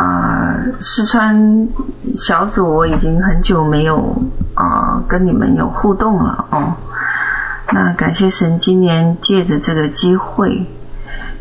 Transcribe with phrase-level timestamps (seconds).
[0.00, 1.68] 啊，四川
[2.16, 4.16] 小组我已经很久没有
[4.54, 6.72] 啊跟你们有互动了哦。
[7.70, 10.64] 那感谢神今年借着这个机会，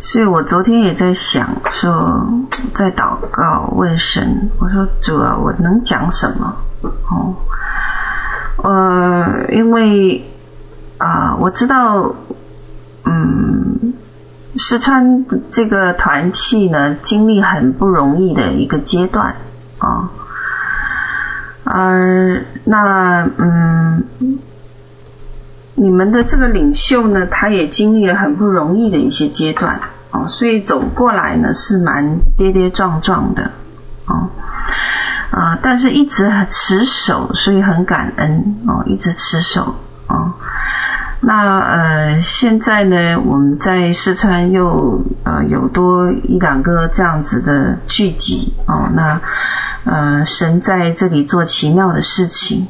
[0.02, 2.28] 所以我昨天也在想说，
[2.76, 6.58] 在祷告问神，我说主啊，我能讲什么？
[7.10, 7.36] 哦，
[8.58, 10.30] 呃，因为
[10.98, 12.14] 啊，我知道，
[13.06, 13.69] 嗯。
[14.58, 19.36] 四川这个团契呢，经历很不容易的一个阶段
[19.78, 20.10] 啊，
[21.64, 24.04] 而那嗯，
[25.76, 29.80] 你们的这个领袖呢，他也经历了很不容易的一些阶段
[30.12, 33.52] 啊，所以走过来呢是蛮跌跌撞撞的
[34.06, 34.30] 啊。
[35.32, 39.76] 啊，但是一直持守，所以很感恩啊，一直持守
[40.08, 40.34] 啊。
[41.22, 48.88] 那呃，现在呢，我们在四川又呃有多一两个这样子的聚集哦。
[48.94, 49.20] 那
[49.84, 52.68] 呃，神在这里做奇妙的事情。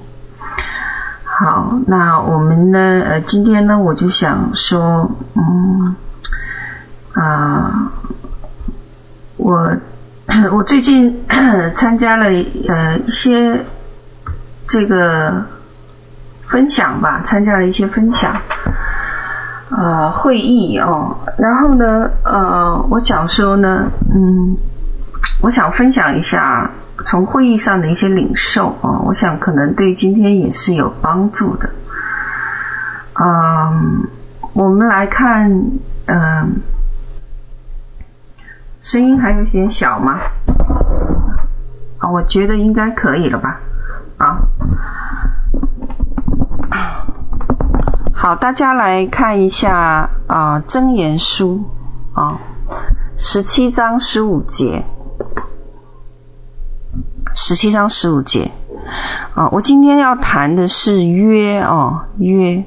[1.23, 5.95] 好，那我们呢，呃，今天呢，我就想说，嗯
[7.13, 7.91] 啊、
[9.37, 9.77] 我
[10.51, 11.23] 我最近
[11.75, 12.25] 参加了
[12.67, 13.63] 呃一些
[14.67, 15.45] 这个。
[16.49, 18.35] 分享吧，参加了一些分享，
[19.69, 24.57] 呃，会议哦，然后呢，呃，我讲说呢，嗯，
[25.41, 26.71] 我想分享一下
[27.05, 31.69] 从会议上的一些领受哦，我想可能对今天也是有帮助的。
[33.13, 34.07] 嗯，
[34.53, 35.51] 我们来看，
[36.07, 36.61] 嗯，
[38.81, 40.19] 声音还有点小吗？
[41.99, 43.59] 啊，我觉得应该可以了吧，
[44.17, 44.39] 啊。
[48.21, 51.63] 好，大家来看一下啊，箴、言书
[52.13, 52.41] 啊，
[53.17, 54.83] 十七章十五节，
[57.33, 58.51] 十七章十五节
[59.35, 62.65] 啊，我今天要谈的是约哦，约。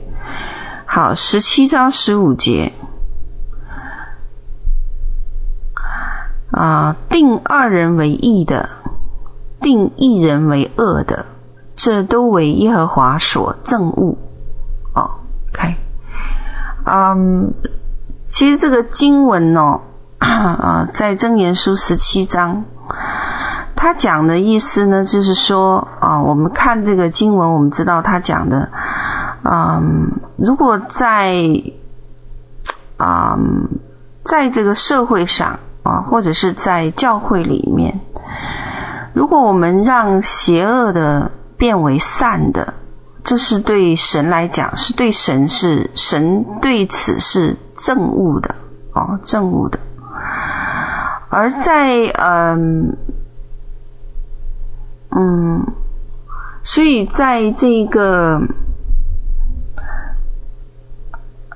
[0.87, 2.73] 好，十七章十五节
[6.51, 8.71] 啊，定二人为义的，
[9.61, 11.27] 定一人为恶的，
[11.77, 14.17] 这都为耶和华所憎恶。
[16.85, 17.55] 嗯，
[18.27, 19.81] 其实这个经文哦，
[20.19, 22.65] 啊，在箴言书十七章，
[23.77, 28.71] 他讲的意思呢，就是说啊，我们看这个经文，我们知道他讲的，
[29.45, 31.37] 嗯，如果在
[32.97, 33.39] 啊，
[34.25, 38.01] 在这个社会上啊，或者是在教会里面，
[39.15, 42.75] 如果我们让邪恶的变为善的。
[43.25, 48.57] 这是对神来讲，是对神是神对此是憎恶的
[48.93, 49.79] 哦，憎恶的。
[51.31, 52.97] 而在嗯
[55.11, 55.67] 嗯，
[56.63, 58.43] 所以在这个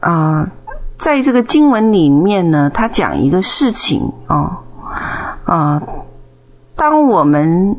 [0.00, 0.52] 啊、
[0.98, 4.58] 在这个经文里面呢，他讲一个事情哦
[5.44, 5.82] 啊、
[6.76, 7.76] 当我们。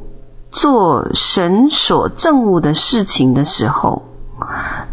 [0.51, 4.03] 做神所憎恶的事情的时候，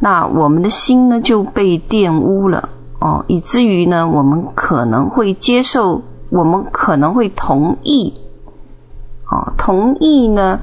[0.01, 8.15] 那我们的心呢就被玷污了哦，以至于呢我们可能会接受，我们可能会同意，
[9.31, 10.59] 哦，同意呢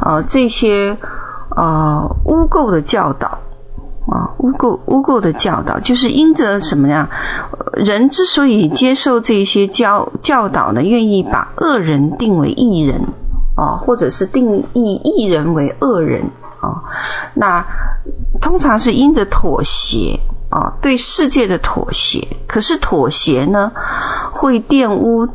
[0.00, 0.98] 呃这些
[1.56, 3.38] 呃污垢的教导
[4.06, 7.08] 啊，污垢污垢的教导，就是因着什么呀？
[7.72, 13.08] 人之所以接受这些教教导呢，愿意把恶人定为义人。
[13.56, 16.82] 啊，或者是定义一人为恶人啊，
[17.34, 17.64] 那
[18.40, 20.18] 通常是因着妥协
[20.50, 22.26] 啊，对世界的妥协。
[22.48, 23.70] 可是妥协呢，
[24.32, 25.28] 会玷污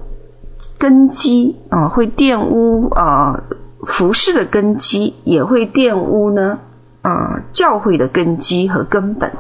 [0.78, 3.44] 根基啊，会玷污啊
[3.86, 6.60] 服饰的根基，也会玷污呢
[7.02, 9.32] 啊教会的根基和根本。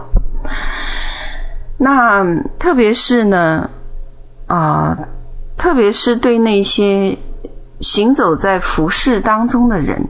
[1.77, 2.23] 那
[2.57, 3.69] 特别是呢
[4.47, 4.99] 啊，
[5.57, 7.17] 特别是对那些。
[7.81, 10.07] 行走在服饰当中的人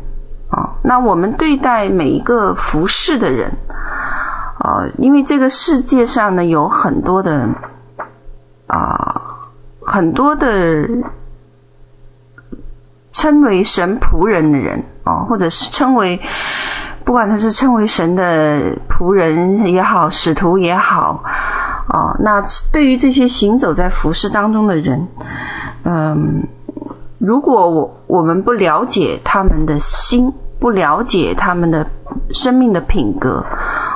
[0.50, 3.58] 啊，那我们对待每一个服饰的人
[4.58, 7.48] 啊，因为这个世界上呢有很多的
[8.66, 9.52] 啊，
[9.82, 10.90] 很多的
[13.12, 16.20] 称为神仆人的人啊，或者是称为
[17.04, 21.24] 不管他是称为神的仆人也好，使徒也好
[21.88, 22.44] 啊，那
[22.74, 25.08] 对于这些行走在服饰当中的人，
[25.84, 26.48] 嗯。
[27.20, 31.88] 如果我我们不了解他们的心，不了解他们的
[32.32, 33.46] 生命的品格，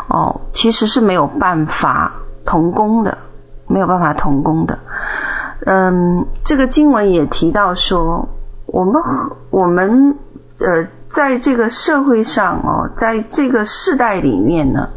[0.09, 2.13] 哦，其实是没有办法
[2.45, 3.17] 同工的，
[3.67, 4.79] 没有办法同工的。
[5.65, 8.27] 嗯，这个经文也提到说，
[8.65, 9.01] 我们
[9.49, 10.17] 我们
[10.59, 14.89] 呃，在这个社会上哦，在这个世代里面呢，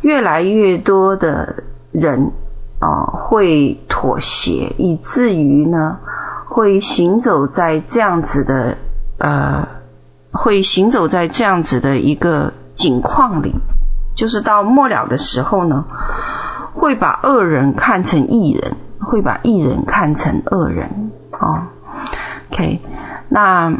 [0.00, 1.56] 越来越多的
[1.92, 2.32] 人
[2.78, 5.98] 啊、会妥协，以至于呢
[6.54, 8.76] 会行走在这样子的
[9.18, 9.66] 呃，
[10.30, 13.56] 会行走在这样子的一个景况里，
[14.14, 15.84] 就是到末了的时候呢，
[16.72, 21.40] 会把恶人看成义人，会把义人看成恶人啊。
[21.40, 21.62] 哦
[22.52, 22.80] OK，
[23.28, 23.74] 那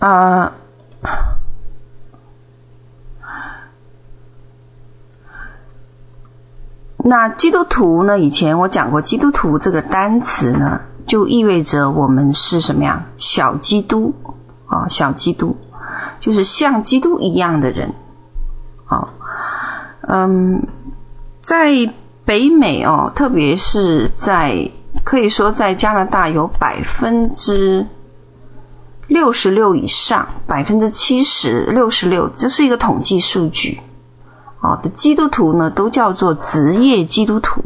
[0.00, 0.50] 呃，
[7.06, 8.18] 那基督徒呢？
[8.18, 13.04] 以前我讲过，基督徒这个单词呢，就意味着我们是什么样？
[13.18, 14.14] 小基督
[14.66, 15.56] 啊，小基督，
[16.20, 17.92] 就是像基督一样的人。
[18.86, 19.10] 啊，
[20.00, 20.66] 嗯，
[21.42, 21.92] 在
[22.24, 24.70] 北美哦，特别是在。
[25.02, 27.88] 可以说，在加拿大有百分之
[29.08, 33.80] 六十六以上，百分之七十六十六，这是一个统计数据。
[34.64, 37.62] 哦，的基督徒呢，都叫做职业基督徒。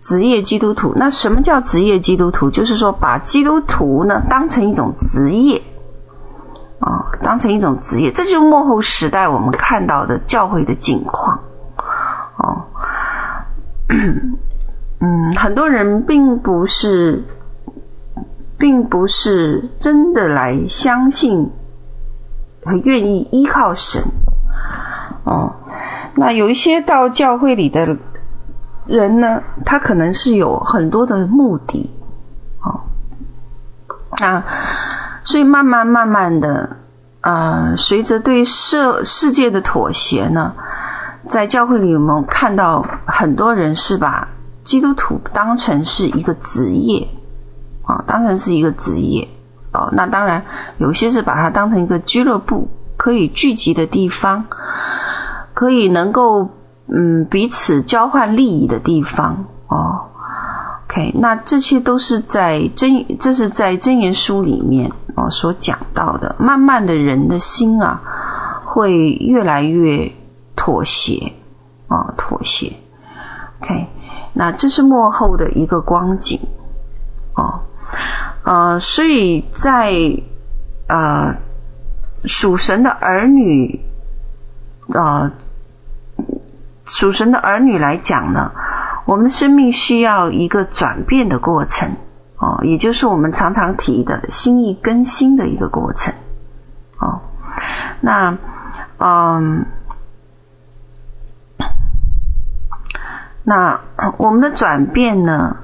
[0.00, 2.50] 职业基督徒，那什么叫职业基督徒？
[2.50, 5.62] 就是说，把基督徒呢当成一种职业，
[6.78, 11.40] 啊，当成一种职业，这就是幕后时代我们看到的教会的景况。
[12.36, 12.66] 哦。
[15.00, 17.24] 嗯，很多人并不是，
[18.58, 21.50] 并不是真的来相信
[22.62, 24.02] 和愿意依靠神
[25.26, 25.52] 哦。
[26.14, 27.98] 那有一些到教会里的
[28.86, 31.90] 人呢，他可能是有很多的目的
[32.62, 32.80] 哦。
[34.18, 34.44] 那
[35.24, 36.76] 所以慢慢慢慢的，
[37.20, 40.54] 呃，随着对世世界的妥协呢，
[41.28, 44.28] 在教会里我们看到很多人是把
[44.62, 47.08] 基督徒当成是一个职业
[47.84, 49.28] 啊，当成是一个职业
[49.72, 49.90] 哦。
[49.92, 50.44] 那当然，
[50.78, 54.46] 有些是把它当成一个俱乐部，可以聚集的地方，
[55.56, 56.50] 可以能够
[56.86, 60.10] 嗯彼此交换利益的地方哦。
[60.84, 66.36] OK，那这些都是在真，这是在真言书里面哦所讲到的。
[66.38, 68.02] 慢慢的人的心啊，
[68.66, 70.12] 会越来越
[70.56, 71.32] 妥协
[71.88, 72.74] 啊，妥协。
[73.62, 73.86] OK。
[74.34, 76.38] 那这是幕后的一个光景，
[77.34, 77.60] 哦，
[78.44, 79.94] 呃，所以在
[80.88, 81.36] 呃
[82.24, 83.80] 属神的儿女，
[84.88, 85.30] 呃
[86.86, 88.52] 属神的儿女来讲呢，
[89.04, 91.96] 我们的生命需要一个转变的过程，
[92.38, 96.14] 哦，也就是我们常常提的心意更新的一个过程，
[96.98, 97.20] 哦，
[98.00, 98.38] 那
[98.98, 99.66] 嗯。
[103.48, 103.80] 那
[104.16, 105.58] 我们的转变呢？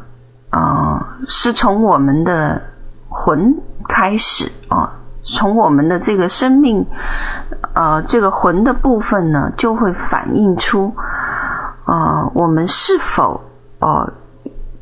[0.50, 2.62] 啊、是从我们的
[3.08, 3.56] 魂
[3.88, 6.86] 开始啊、从我们的这个生命，
[7.74, 10.94] 呃，这个魂的部分呢，就会反映出、
[11.86, 13.40] 呃，我们是否、
[13.78, 14.12] 呃、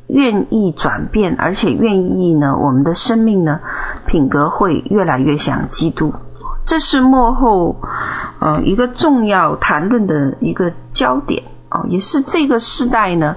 [0.08, 3.60] 愿意转变，而且愿意呢，我们的生命呢，
[4.06, 6.14] 品格会越来越像基督。
[6.66, 7.76] 这是幕后
[8.40, 11.44] 呃一个重要谈论的一个焦点。
[11.72, 13.36] 哦，也是这个世代呢，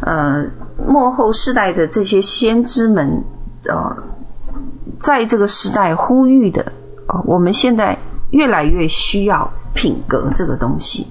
[0.00, 0.46] 呃，
[0.86, 3.24] 幕后世代的这些先知们，
[3.68, 3.98] 呃，
[4.98, 6.72] 在这个时代呼吁的，
[7.06, 7.98] 哦，我们现在
[8.30, 11.06] 越来越需要品格这个东西，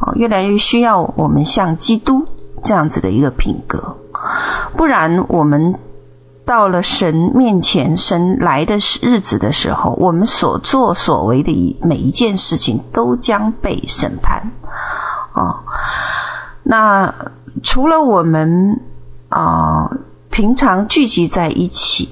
[0.00, 2.26] 哦，越来越需要我们像基督
[2.62, 3.96] 这样子的一个品格，
[4.76, 5.78] 不然我们
[6.44, 14.50] 到了神面前，神来的日子的时候，我们所作所为的一每一件事情都将被审判。
[15.34, 15.60] 哦，
[16.62, 17.14] 那
[17.62, 18.80] 除了我们
[19.28, 19.90] 啊、
[20.30, 22.08] 平常聚集在一起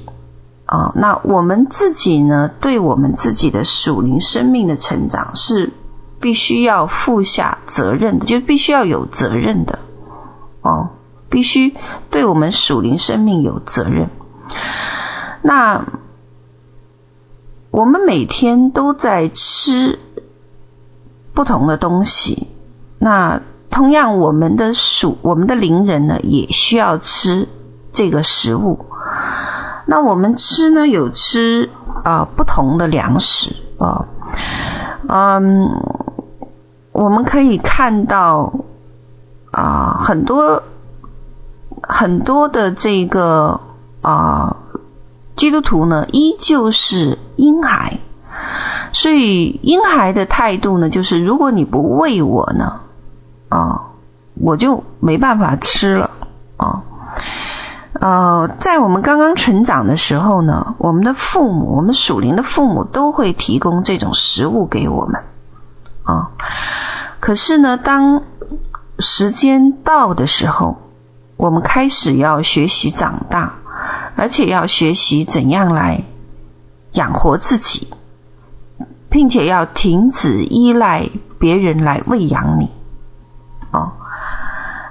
[0.66, 5.72] 啊、那我们自己呢，对我们自己的属灵生命的成长是
[6.20, 9.78] 必须要负下责任的，就必须要有责任的
[10.62, 10.88] 哦，
[11.30, 11.76] 必须
[12.10, 14.10] 对我们属灵生命有责任。
[15.42, 15.84] 那
[17.70, 20.00] 我们每天都在吃
[21.32, 22.48] 不同的东西。
[22.98, 27.46] 那同样，我们的属我们的灵人呢，也需要吃
[27.92, 28.86] 这个食物。
[29.86, 31.70] 那我们吃呢，有吃
[32.04, 34.06] 啊、不同的粮食啊，
[35.08, 35.70] 嗯，
[36.92, 38.52] 我们可以看到
[39.50, 40.62] 啊、很多
[41.82, 43.60] 很多的这个
[44.02, 44.56] 啊、
[45.36, 48.00] 基督徒呢，依旧是婴孩，
[48.92, 52.80] 所以婴孩的态度呢，就是如果你不喂我呢。
[53.48, 53.92] 啊，
[54.34, 56.10] 我就没办法吃了
[56.56, 56.82] 啊。
[58.00, 65.22] 呃，在我们刚刚成长的时候呢，我们的父母，我们属灵的父母都会提供这种食物给我们
[66.02, 66.30] 啊。
[67.20, 68.22] 可是呢，当
[68.98, 70.76] 时间到的时候，
[71.36, 73.54] 我们开始要学习长大，
[74.16, 76.04] 而且要学习怎样来
[76.92, 77.88] 养活自己，
[79.10, 82.70] 并且要停止依赖别人来喂养你。
[83.70, 83.92] 哦，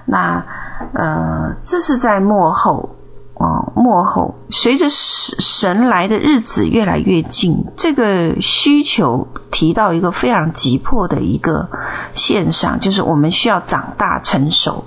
[0.06, 0.46] 那
[0.94, 2.96] 呃，这是在幕后。
[3.38, 11.68] 哦，末后随着神神来的日子越来越近，这个需求提到一个非常急迫的一个
[12.14, 14.86] 现象，就是我们需要长大成熟，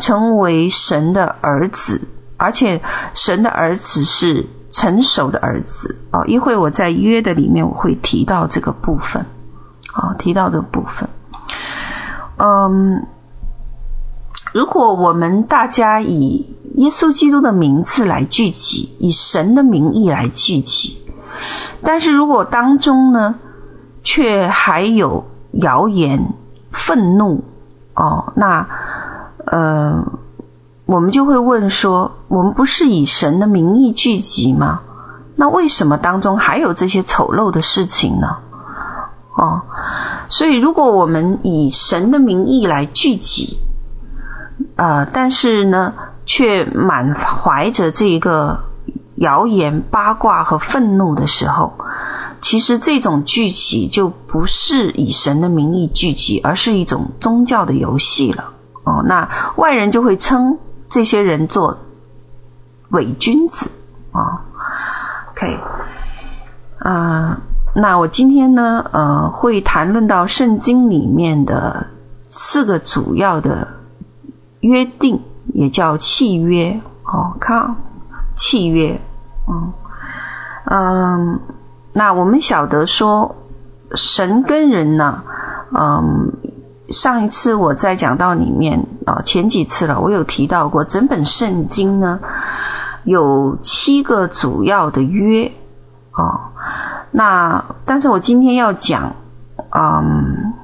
[0.00, 2.00] 成为神的儿子，
[2.36, 2.80] 而且
[3.14, 6.00] 神的儿子是成熟的儿子。
[6.10, 9.26] 哦，一会我在约的里面我会提到这个部分，
[9.92, 11.08] 啊，提到这个部分，
[12.38, 13.06] 嗯。
[14.52, 20.98] 如果我们大家以耶稣基督的名字来聚集，以神的名义来聚集，
[21.82, 23.36] 但是如果当中呢，
[24.02, 26.34] 却还有谣言、
[26.70, 27.44] 愤怒，
[27.94, 28.68] 哦，那
[29.46, 30.12] 呃，
[30.84, 34.80] 我们就会问说：我们不是以神的名义聚集吗？
[35.34, 38.36] 那为什么当中还有这些丑陋的事情呢？
[39.34, 39.62] 哦，
[40.28, 43.58] 所以如果我们以神的名义来聚集，
[44.74, 48.64] 呃，但是呢，却满怀着这个
[49.14, 51.74] 谣言、八卦和愤怒的时候，
[52.40, 58.54] 其实这种聚集就不是以神的名义聚集，而是一种宗教的游戏了。
[58.82, 61.78] 哦，那外人就会称这些人做
[62.88, 63.70] 伪君子
[64.10, 64.20] 啊。
[64.20, 64.38] 哦
[65.32, 65.60] ，OK，
[66.78, 67.36] 呃，
[67.74, 71.88] 那我今天呢，呃，会谈论到圣经里面的
[72.30, 73.81] 四个主要的。
[74.62, 77.74] 约定也叫契约，哦，看
[78.36, 79.00] 契约，
[79.48, 79.72] 嗯
[80.64, 81.40] 嗯，
[81.92, 83.34] 那我们晓得说
[83.92, 85.24] 神跟人呢，
[85.76, 86.34] 嗯，
[86.90, 92.20] 上一次我在讲到里面啊，前几次了，我有提到过，整本圣经呢
[93.02, 95.50] 有七个主要的约，
[96.12, 96.52] 哦，
[97.10, 99.16] 那但是我今天要讲，
[99.70, 100.54] 嗯，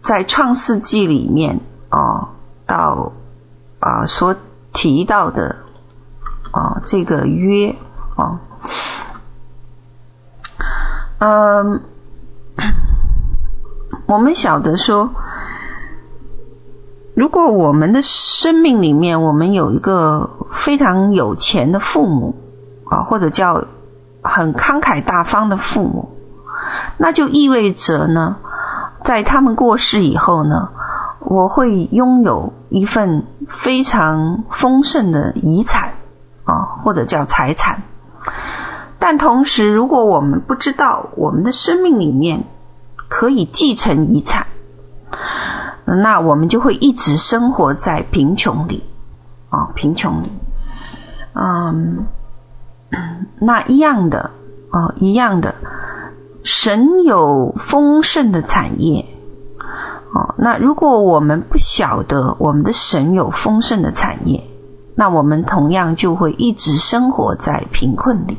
[0.00, 1.60] 在创世纪里面，
[1.90, 2.28] 哦，
[2.64, 3.12] 到。
[3.84, 4.34] 啊，所
[4.72, 5.56] 提到的
[6.52, 7.76] 啊，这个约
[8.16, 8.40] 啊，
[11.18, 11.82] 嗯，
[14.06, 15.10] 我们晓得说，
[17.14, 22.36] 如果我们的生命里面，我们有一个非常有钱的父母
[22.86, 23.66] 啊，或者叫
[24.22, 26.16] 很慷慨大方的父母，
[26.96, 28.36] 那就意味着呢，
[29.02, 30.70] 在他们过世以后呢。
[31.26, 35.94] 我会拥有一份非常丰盛的遗产
[36.44, 37.82] 啊，或者叫财产。
[38.98, 42.44] 但同时，如果我们不知道我们的生命里面
[43.08, 44.46] 可以继承遗产，
[45.84, 48.82] 那我们就会一直生活在贫穷里
[49.50, 50.32] 啊，贫穷里。
[51.34, 52.06] 嗯，
[53.40, 54.30] 那一样的
[54.70, 55.54] 啊，一样的，
[56.42, 59.06] 神有丰盛的产业。
[60.14, 64.44] 哦，那如果我们不晓得我们的神有丰盛的产业，
[64.94, 68.38] 那我们同样就会一直生活在贫困里。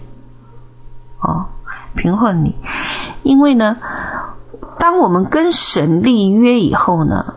[1.20, 1.48] 哦，
[1.94, 2.55] 贫困里，
[3.24, 3.75] 因为呢，
[4.79, 7.34] 当我们跟神立约以后呢，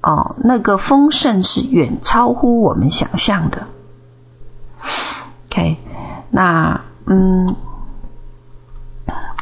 [0.00, 3.66] 哦，那个丰盛是远超乎我们想象的。
[5.50, 5.76] OK，
[6.30, 7.56] 那嗯，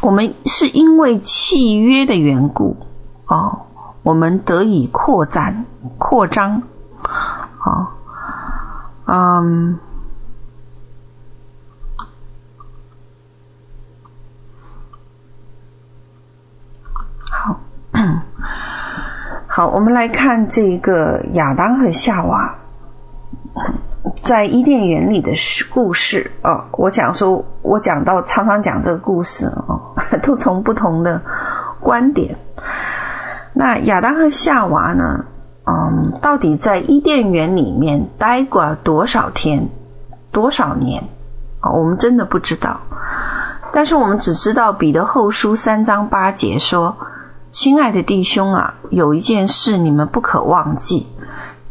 [0.03, 2.79] 我们是因为契约的缘故，
[3.29, 3.61] 哦。
[4.05, 5.65] 我们得以扩展、
[5.97, 6.63] 扩张，
[7.59, 7.95] 好，
[9.07, 9.79] 嗯，
[17.31, 17.61] 好，
[19.47, 22.57] 好，我们来看这个亚当和夏娃
[24.23, 25.33] 在伊甸园里的
[25.73, 26.67] 故事哦。
[26.73, 31.23] 我讲说，我讲到常常讲这个故事哦， 都从不同的
[31.81, 32.37] 观点。
[33.57, 35.27] 那亚当和夏娃呢？
[35.65, 39.71] 嗯，到底在伊甸园里面待过多少天、
[40.33, 41.05] 多少年？
[41.61, 42.81] 啊，我们真的不知道。
[43.73, 46.97] 但是我们只知道彼得后书三章八节说
[47.53, 51.07] ：“亲爱的弟兄啊，有一件事你们不可忘记，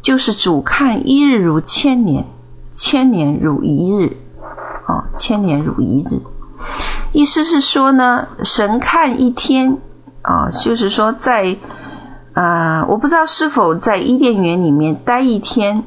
[0.02, 2.26] 就是主看一日如千年，
[2.74, 4.18] 千年如一日。
[4.88, 6.22] 啊，千年如一日。
[7.12, 9.80] 意思是说呢，神看一天。”
[10.24, 11.58] 啊，就是说在，
[12.34, 15.84] 呃，我不知道是否在伊甸园里面待一天，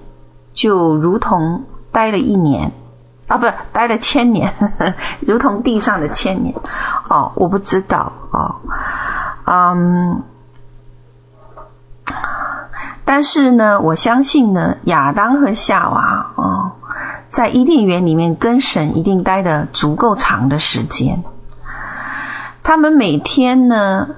[0.55, 2.73] 就如同待了一年
[3.27, 4.53] 啊，不，待了千年，
[5.27, 6.55] 如同地上的千年。
[7.09, 8.57] 哦，我不知道哦，
[9.45, 10.23] 嗯，
[13.05, 16.73] 但是呢，我相信呢，亚当和夏娃哦，
[17.29, 21.25] 在伊甸园里面跟神一定待的足够长的时间。
[22.63, 24.09] 他们每天呢，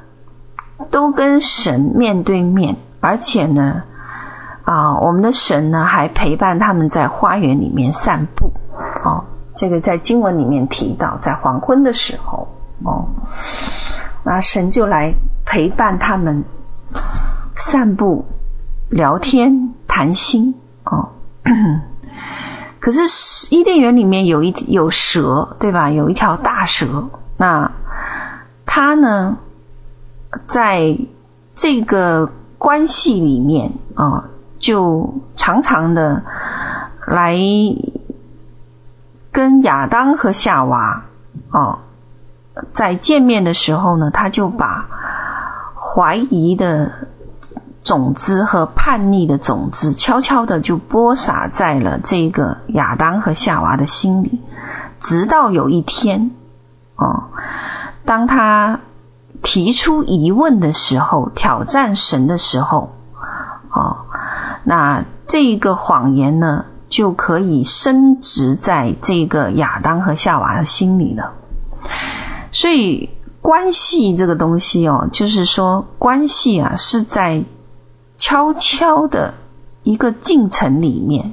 [0.91, 3.83] 都跟神面对面，而且呢，
[4.65, 8.53] 啊，我们的神呢还陪伴他们在花园里面散步。
[9.05, 12.49] 哦，这个在经文里面提到，在黄昏的时候，
[12.85, 13.09] 哦，
[14.23, 16.45] 那神就来陪伴他们
[17.57, 18.25] 散步、
[18.89, 20.55] 聊天、谈心。
[20.85, 21.11] 哦，
[22.81, 25.91] 可是伊甸园里面有一有蛇，对吧？
[25.91, 27.73] 有一条大蛇，那。
[28.71, 29.39] 他呢，
[30.47, 30.99] 在
[31.55, 34.25] 这个关系里面啊，
[34.59, 36.23] 就常常的
[37.07, 37.39] 来
[39.33, 41.05] 跟亚当和夏娃
[41.51, 41.79] 啊，
[42.73, 44.89] 在见面的时候呢，他就把
[45.75, 46.93] 怀疑的
[47.83, 54.41] 种子和叛逆的种子，悄悄的就播撒在了这个亚当和夏娃的心里，
[55.01, 56.33] 直到有一天
[56.97, 57.29] 啊。
[58.05, 58.81] 当他
[59.42, 62.92] 提出疑问的时候，挑战神的时候，
[63.71, 64.07] 哦，
[64.64, 71.33] 那这个谎言呢，就可以深植在这个亚当和夏娃的心里了。
[72.52, 77.45] 所以关系这个东西哦，就是说关系啊，是在
[78.16, 79.35] 悄悄的
[79.83, 81.33] 一个进程里面，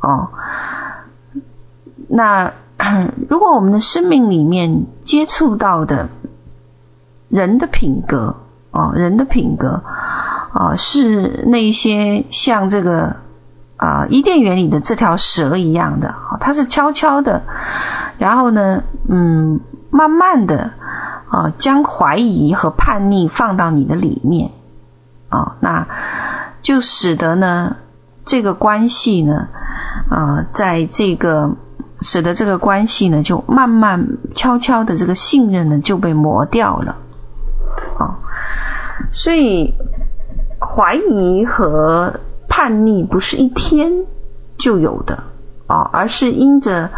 [0.00, 0.30] 哦，
[2.08, 2.52] 那。
[3.30, 6.08] 如果我们的生命里面接触到的
[7.34, 8.36] 人的品格
[8.70, 9.82] 哦，人的品格
[10.52, 13.16] 啊，是那些像这个
[13.76, 17.42] 啊伊甸园里的这条蛇一样的，它是悄悄的，
[18.18, 19.58] 然后呢，嗯，
[19.90, 20.70] 慢慢的
[21.28, 24.52] 啊，将怀疑和叛逆放到你的里面
[25.28, 25.88] 啊，那
[26.62, 27.74] 就使得呢
[28.24, 29.48] 这个关系呢
[30.08, 31.56] 啊，在这个。
[32.00, 36.96] 使得这个关系呢，就慢慢悄悄的这个信任呢就被磨掉了，
[39.12, 39.74] 所以
[40.58, 44.06] 怀疑和叛逆不是一天
[44.56, 45.24] 就有的
[45.66, 46.90] 啊，而是因着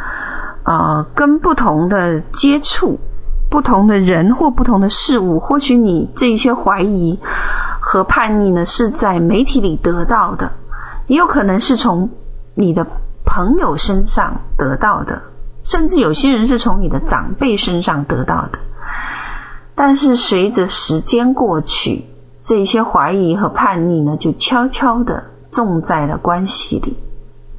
[0.62, 2.98] 啊跟不同的接触、
[3.50, 7.18] 不同的人或不同的事物，或许你这一些怀疑
[7.80, 10.52] 和叛逆呢是在媒体里得到的，
[11.06, 12.10] 也有可能是从
[12.54, 12.86] 你的。
[13.28, 15.20] 朋友身上得到的，
[15.62, 18.60] 甚至有些人是从你的长辈身上得到的。
[19.76, 22.06] 但是随着时间过去，
[22.42, 26.96] 这些怀疑和叛逆呢，就悄悄的种在了关系里。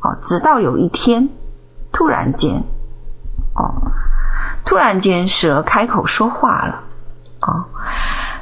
[0.01, 1.29] 哦，直到有一天，
[1.93, 2.63] 突然间，
[3.53, 3.91] 哦，
[4.65, 6.83] 突然间蛇开口说话了，
[7.41, 7.65] 哦，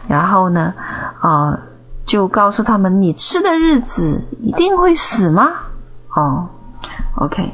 [0.08, 0.74] 然后呢，
[1.20, 1.60] 啊，
[2.06, 5.52] 就告诉他们：你吃的日子一定会死吗？
[6.10, 6.50] 哦。
[7.18, 7.54] OK，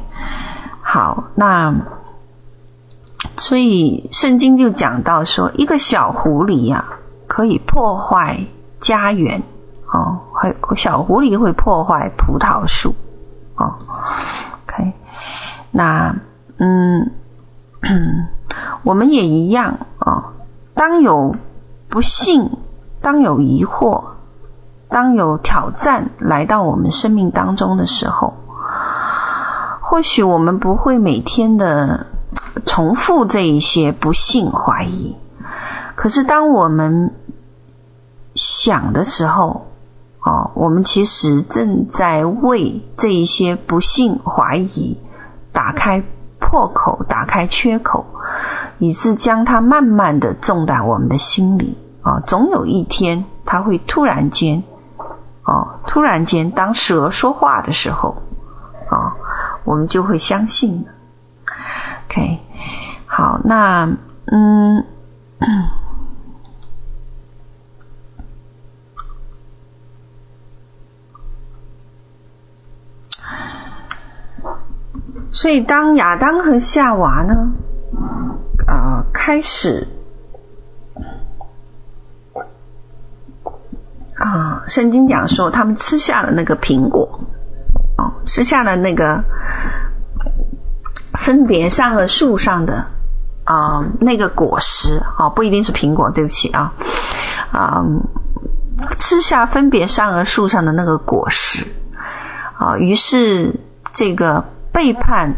[0.82, 1.72] 好，那
[3.38, 6.86] 所以圣经就讲到说，一个小狐狸呀、
[7.28, 8.46] 可以破坏
[8.80, 9.44] 家园
[9.92, 12.96] 哦，会小狐狸会破坏葡萄树
[13.56, 13.76] 哦。
[14.68, 14.94] OK，
[15.72, 16.16] 那
[16.58, 17.12] 嗯，
[18.84, 20.34] 我们也一样哦。
[20.76, 21.36] 当有
[21.90, 22.58] 不幸，
[23.02, 24.04] 当有疑惑，
[24.88, 28.36] 当有挑战来到我们生命当中的时候。
[29.82, 32.06] 或许我们不会每天的
[32.66, 35.16] 重复这一些不幸怀疑，
[35.96, 37.14] 可是当我们
[38.36, 39.68] 想的时候，
[40.20, 44.98] 哦，我们其实正在为这一些不幸怀疑
[45.52, 46.04] 打开
[46.40, 48.06] 破口，打开缺口，
[48.80, 52.22] 以致将它慢慢的种在我们的心里啊。
[52.26, 54.64] 总有一天，它会突然间，
[55.44, 58.22] 哦，突然间，当蛇说话的时候，
[58.90, 59.16] 啊。
[59.64, 60.92] 我们就会相信了。
[62.12, 62.40] OK，
[63.06, 63.90] 好，那
[64.26, 64.84] 嗯，
[75.32, 77.54] 所以当亚当和夏娃呢，
[78.68, 79.88] 啊、开始
[84.16, 87.22] 啊，圣经讲说他们吃下了那个苹果。
[87.98, 89.24] 哦吃下了那个
[91.22, 92.88] 分别善恶树上的
[93.44, 96.74] 啊、那个果实啊、不一定是苹果，对不起啊
[97.52, 97.86] 啊、
[98.98, 101.68] 吃下分别善恶树上的那个果实
[102.58, 103.60] 啊，于是
[103.94, 105.36] 这个背叛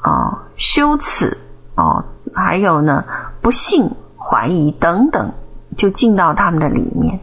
[0.00, 1.38] 啊、羞耻
[1.76, 3.04] 哦，还有呢
[3.40, 5.32] 不信、怀疑等等，
[5.76, 7.20] 就进到他们的里面，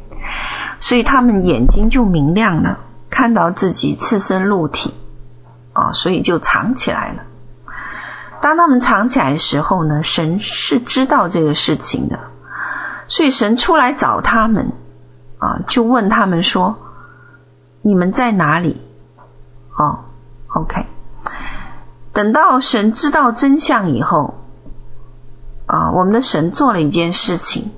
[0.80, 4.94] 所以他们眼睛就明亮了，看到自己赤身露体
[5.74, 7.24] 啊，所以就藏起来了。
[8.42, 12.20] 当他们藏起来的时候呢，神是知道这个事情的，
[13.08, 14.72] 所以神出来找他们
[15.40, 16.78] 啊，就问他们说
[17.82, 18.82] ：“你们在哪里？”
[19.78, 20.06] 哦
[20.54, 20.86] ，OK。
[22.14, 24.36] 等到神知道真相以后，
[25.66, 27.72] 啊，我们的神做了一件事情，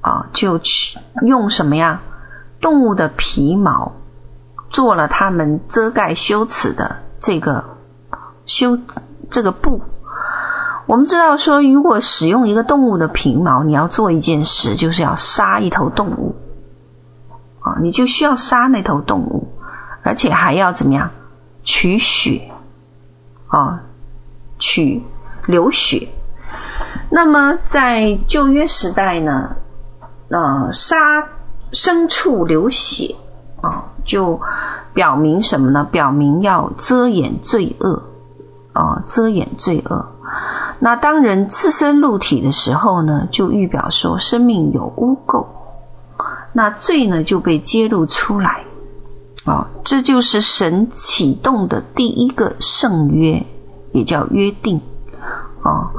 [0.00, 2.00] 啊，就去用什么呀？
[2.60, 3.92] 动物的皮毛
[4.70, 7.76] 做了他们遮盖羞耻的这个
[8.44, 8.78] 羞。
[9.30, 9.82] 这个布，
[10.86, 16.34] 我们知道说，如果使用一个动物的皮毛，你要做一件事，就是要杀一头动物
[17.60, 19.48] 啊，你就需要杀那头动物，
[20.02, 21.10] 而且还要怎么样？
[21.62, 22.50] 取血
[23.48, 23.82] 啊，
[24.58, 25.02] 取
[25.46, 26.08] 流血。
[27.10, 29.56] 那么在旧约时代呢，
[30.30, 31.28] 呃，杀
[31.72, 33.16] 牲畜流血
[33.60, 34.40] 啊，就
[34.94, 35.86] 表明什么呢？
[35.90, 38.04] 表明要遮掩罪恶。
[38.78, 40.06] 啊，遮掩罪恶。
[40.78, 45.46] 那当人赤身露体的时候呢，就预表说生命有污垢，
[46.52, 48.62] 那罪呢就被揭露出来。
[49.44, 53.46] 啊，这就是神启动的第一个圣约，
[53.90, 54.80] 也叫约定。
[55.64, 55.90] 啊，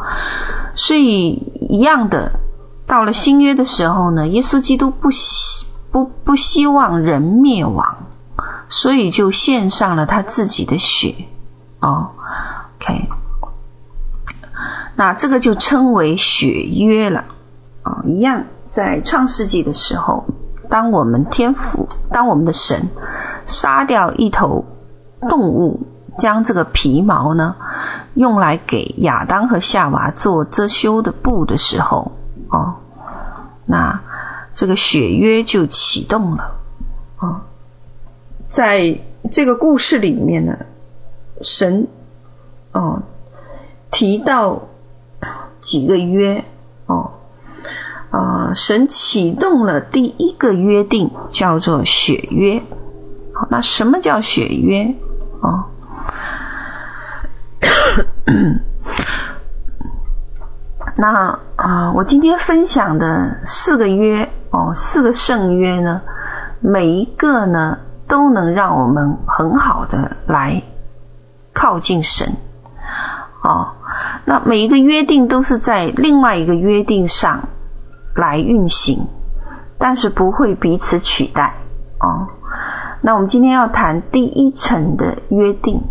[0.76, 2.40] 所以一样的，
[2.88, 7.98] 到了新约的时候呢，耶稣基督不希不不希望人灭亡，
[8.70, 11.16] 所以就献上了他自己的血。
[11.82, 12.12] 啊。
[15.00, 17.24] 那这个就称为血约了
[17.84, 20.26] 啊，一样在创世纪的时候，
[20.70, 22.90] 当我们天父，当我们的神
[23.48, 24.66] 杀掉一头
[25.22, 27.56] 动物，将这个皮毛呢
[28.14, 32.12] 用来给亚当和夏娃做遮羞的布的时候，
[32.50, 32.76] 哦，
[33.66, 34.02] 那
[34.54, 36.56] 这个血约就启动了
[37.16, 37.44] 啊，
[38.50, 39.00] 在
[39.32, 40.58] 这个故事里面呢，
[41.42, 41.88] 神。
[42.74, 43.02] 哦，
[43.90, 44.64] 提到
[45.62, 46.46] 几个约
[46.86, 47.12] 哦，
[48.12, 52.64] 啊、呃，神启动了第一个约定，叫做血约。
[53.34, 54.96] 好，那什么叫血约？
[55.42, 55.66] 哦，
[60.98, 66.02] 那啊、我今天分享的四个约哦，四个圣约呢，
[66.62, 70.64] 每一个呢都能让我们很好的来
[71.54, 72.34] 靠近神。
[73.42, 73.76] 哦，
[74.26, 77.48] 那每一个约定都是在另外一个约定上
[78.14, 79.08] 来运行，
[79.78, 81.56] 但是不会彼此取代。
[82.00, 82.28] 哦，
[83.02, 85.82] 那我们今天要谈第一层的约定。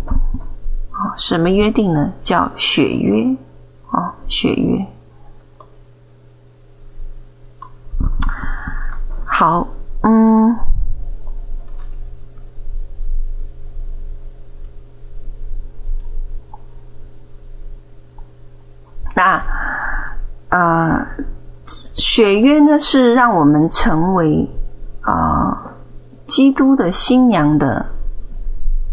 [0.91, 2.11] 啊，什么约定呢？
[2.21, 3.35] 叫血约。
[3.89, 4.85] 啊，血约。
[9.25, 9.67] 好，
[10.01, 10.55] 嗯。
[19.19, 19.43] 那
[20.47, 21.07] 呃，
[21.91, 24.49] 血约呢是让我们成为
[25.01, 25.71] 啊、呃、
[26.25, 27.87] 基督的新娘的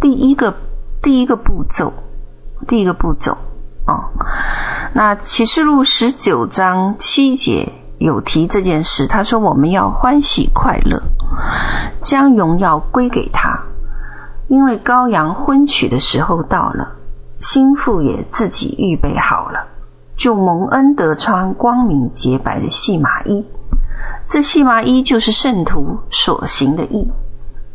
[0.00, 0.56] 第一个
[1.00, 1.92] 第一个步骤，
[2.66, 3.38] 第一个步骤
[3.84, 4.26] 啊、哦。
[4.94, 11.04] 那启示录十九章七节有提这件事，他说我们要欢喜快乐，
[12.02, 13.60] 将荣耀归给他，
[14.48, 16.94] 因为羔羊婚娶的时候到了，
[17.38, 19.68] 新妇也自己预备好了。
[20.16, 23.46] 就蒙恩得穿光明洁白的细麻衣，
[24.28, 27.12] 这细麻衣就是圣徒所行的义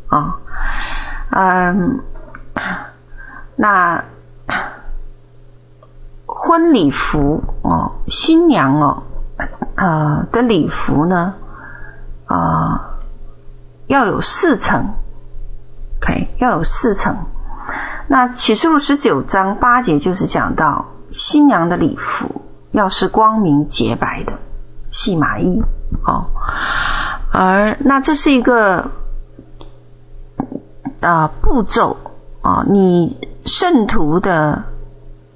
[0.08, 0.40] 啊。
[1.30, 2.02] 嗯，
[3.56, 4.04] 那
[6.26, 9.04] 婚礼服哦，新娘哦，
[9.76, 11.36] 呃的礼服呢，
[12.26, 12.98] 啊，
[13.86, 14.96] 要有四层
[16.02, 17.26] ，OK，要有四层。
[18.08, 20.88] 那启示录十九章八节就是讲到。
[21.12, 24.34] 新娘的礼服要是光明洁白的
[24.90, 25.62] 细麻衣
[26.06, 26.28] 哦，
[27.32, 28.92] 而那这是一个
[31.02, 31.98] 啊、步骤
[32.42, 34.64] 啊、你圣徒的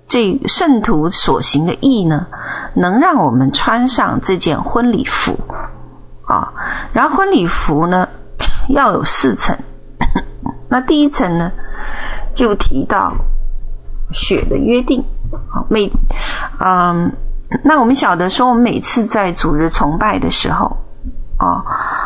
[0.08, 2.28] 这圣徒所行的义呢，
[2.74, 5.38] 能让我们穿上这件婚礼服
[6.26, 6.54] 啊、
[6.94, 8.10] 然后婚礼服呢
[8.70, 9.58] 要有四层，
[10.70, 11.52] 那第一层呢
[12.34, 13.16] 就提到
[14.12, 15.04] 血的约定。
[15.50, 15.92] 好，每
[16.60, 17.14] 嗯，
[17.64, 20.78] 那我们晓得说，我们每次在主日崇拜的时候
[21.38, 21.64] 啊，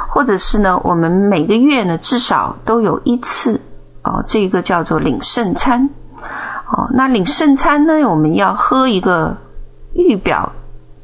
[0.10, 3.62] 或者是呢，我们每个月呢，至少都有一次
[4.02, 5.90] 啊，这个叫做领圣餐。
[6.72, 9.38] 哦，那领圣餐呢，我们要喝一个
[9.94, 10.52] 预表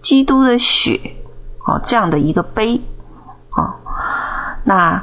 [0.01, 1.15] 基督的血，
[1.65, 2.81] 哦，这样的一个杯，
[3.49, 3.73] 哦，
[4.63, 5.01] 那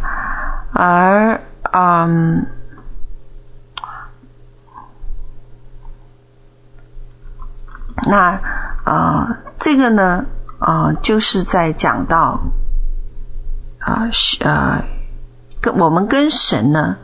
[0.73, 1.41] 而
[1.73, 2.47] 嗯，
[8.07, 8.41] 那
[8.85, 10.25] 啊、这个呢，
[10.59, 12.41] 啊、就是在讲到
[13.79, 14.85] 啊，是、呃、啊，
[15.61, 16.97] 跟我们跟神呢，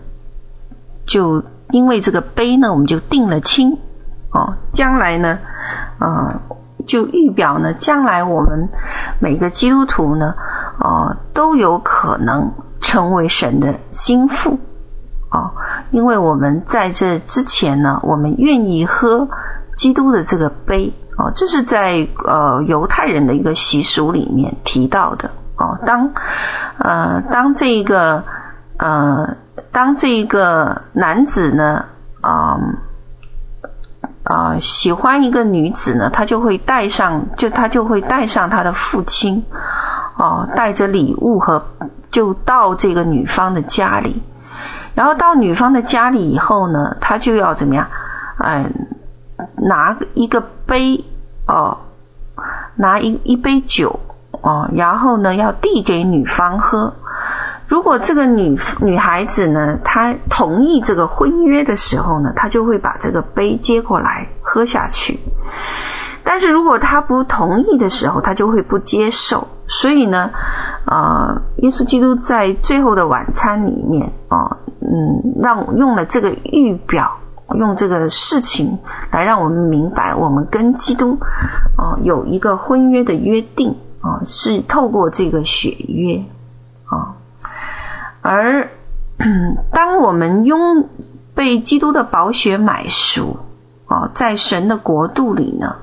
[1.06, 1.44] 就。
[1.70, 3.78] 因为这个杯呢，我们就定了亲
[4.32, 5.38] 哦，将来呢，
[5.98, 6.40] 呃，
[6.86, 8.70] 就预表呢，将来我们
[9.20, 10.34] 每个基督徒呢，
[10.78, 14.58] 哦，都有可能成为神的心腹
[15.30, 15.50] 哦，
[15.90, 19.28] 因为我们在这之前呢，我们愿意喝
[19.78, 26.10] 基督的这个杯哦，这是在呃犹太人的一个习俗里面提到的哦，当
[26.78, 28.24] 呃当这一个
[28.76, 29.36] 呃。
[29.70, 31.84] 当这一个男子呢，
[32.22, 32.56] 啊、
[34.24, 39.44] 啊、喜欢一个女子呢，他就会带上，就他就会带上他的父亲，
[40.16, 41.66] 哦，带着礼物和
[42.10, 44.22] 就到这个女方的家里，
[44.94, 47.88] 然后到女方的家里以后呢，他就要怎么样？
[48.38, 48.72] 嗯，
[49.56, 51.04] 拿一个杯
[51.46, 51.78] 哦，
[52.76, 56.94] 拿一一杯酒哦，然后呢要递给女方喝。
[57.66, 65.20] 如果这个女女孩子呢，她同意这个婚约的时候呢，她就会把这个杯接过来喝下去。
[66.24, 69.48] 但是如果她不同意的时候，她就会不接受。
[69.66, 70.30] 所以呢，
[70.86, 77.18] 啊、呃，耶稣基督在最后的晚餐里面啊、嗯，让用了这个预表，
[77.54, 78.78] 用这个事情
[79.10, 81.18] 来让我们明白，我们跟基督
[81.76, 86.24] 啊、有一个婚约的约定啊、是透过这个血约
[86.84, 87.16] 啊。
[88.22, 88.68] 呃而
[89.72, 90.88] 当我们用
[91.34, 93.38] 被基督的宝血买赎
[93.86, 95.76] 啊，在神的国度里呢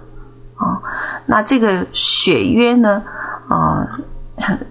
[0.55, 0.83] 啊，
[1.25, 3.03] 那这个血约呢
[3.47, 3.99] 啊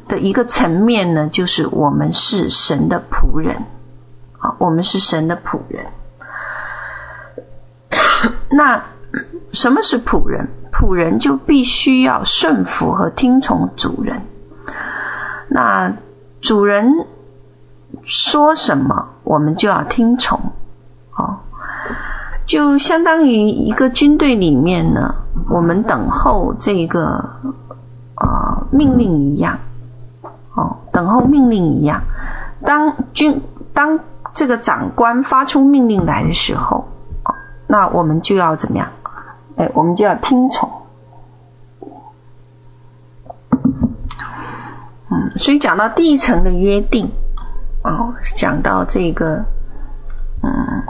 [0.07, 3.65] 的一个层面呢，就是我们是神的仆人
[4.39, 5.87] 啊，我们是神的仆人。
[8.51, 8.85] 那
[9.53, 10.49] 什么是仆人？
[10.73, 14.23] 仆人就必须要顺服和听从主人。
[15.49, 15.93] 那
[16.41, 17.07] 主人。
[18.03, 20.53] 说什么我们就要听从，
[21.17, 21.39] 哦，
[22.45, 25.15] 就相当于一个军队里面呢，
[25.49, 27.31] 我们等候这个
[28.17, 29.61] 啊命令一样，
[30.55, 32.03] 哦，等候命令一样。
[32.63, 34.01] 当军当
[34.35, 36.89] 这个长官发出命令来的时候，
[37.75, 38.93] 那我们就要怎么样？
[39.57, 40.71] 哎，我们就要听从。
[45.11, 47.11] 嗯，所以讲到第一层的约定。
[47.83, 49.45] 哦，讲到这个，
[50.45, 50.85] 嗯，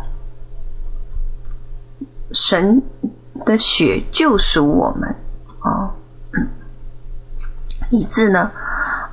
[2.33, 2.83] 神
[3.47, 5.15] 的血救赎我们，
[5.63, 5.95] 哦，
[6.35, 6.49] 嗯，
[7.89, 8.51] 以致呢，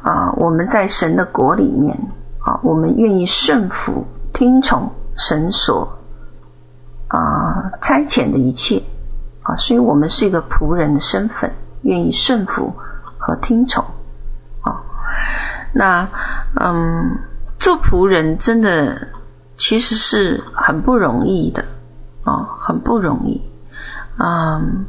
[0.04, 1.98] 啊，我们在神的国里面，
[2.40, 6.01] 啊，我们愿意顺服、听从神所
[7.18, 8.84] 啊差遣的一切，
[9.44, 12.74] 啊，所以我们是一个仆人的身份，愿意顺服
[13.18, 13.84] 和听从，
[14.62, 14.84] 啊，
[15.74, 16.10] 那，
[16.56, 17.20] 嗯。
[17.60, 19.10] 做仆人真的
[19.56, 21.66] 其实是很不容易的
[22.24, 23.40] 啊，很不容易，
[24.18, 24.88] 嗯。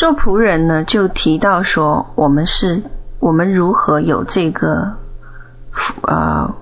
[0.00, 2.82] 做仆人呢，就提到说，我们是，
[3.18, 4.94] 我们如何有这个，
[6.00, 6.54] 呃，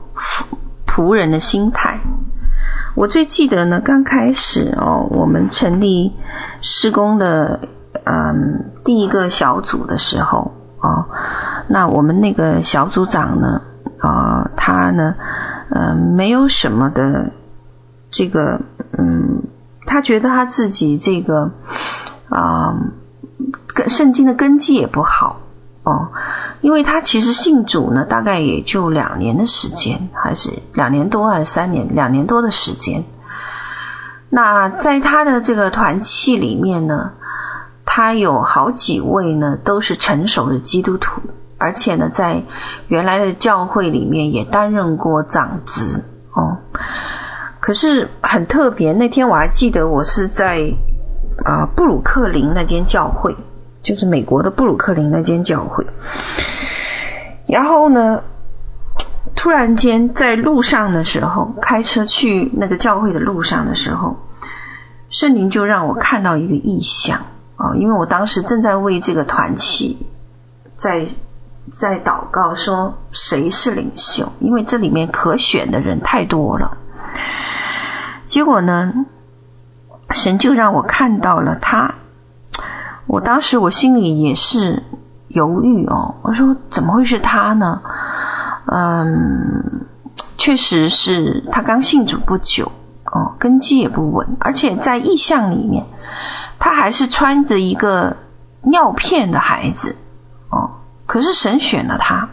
[0.89, 2.01] 仆人的心态。
[2.97, 6.15] 我最记得呢，刚开始哦，我们成立
[6.63, 7.61] 施工的，
[8.03, 11.05] 嗯，第一个小组的时候，哦，
[11.69, 13.63] 那我们那个小组长呢，
[14.01, 15.15] 啊、他呢，
[15.71, 17.31] 嗯、没有什么的，
[18.11, 18.63] 这个，
[18.99, 19.45] 嗯，
[19.87, 21.53] 他觉得他自己这个，
[22.31, 22.75] 啊、
[23.87, 25.41] 圣经的根基也不好
[25.85, 26.09] 哦，
[26.61, 33.05] 因为他其实信主呢，大概也就两年的时间，还是两年多还是三年，两年多的时间。
[34.31, 37.13] 那在他的这个团契里面呢，
[37.87, 41.23] 他有好几位呢都是成熟的基督徒
[41.57, 42.43] 而且呢，在
[42.89, 46.59] 原来的教会里面也担任过长职哦。
[47.61, 50.75] 可是很特别，那天我还记得我是在
[51.45, 53.37] 啊、布鲁克林那间教会，
[53.83, 55.87] 就是美国的布鲁克林那间教会。
[57.47, 58.23] 然后呢，
[59.35, 64.17] 突然间在路上的时候，开车去那个教会的路上的时候，
[65.11, 70.07] 圣灵就让我看到一个异象啊、因为我当时正在为这个团契
[70.77, 71.09] 在。
[71.71, 74.33] 在祷告说谁是领袖？
[74.41, 76.79] 因为这里面可选的人太多了。
[78.27, 79.05] 结果呢，
[80.09, 81.97] 神就让我看到了他。
[83.09, 84.85] 我当时我心里也是
[85.29, 87.81] 犹豫哦，我说怎么会是他呢？
[88.71, 89.87] 嗯，
[90.37, 92.71] 确实是他刚信主不久
[93.05, 95.87] 哦，根基也不稳，而且在意象里面，
[96.59, 98.19] 他还是穿着一个
[98.63, 99.97] 尿片的孩子
[100.51, 100.73] 哦。
[101.07, 102.29] 可是神选了他，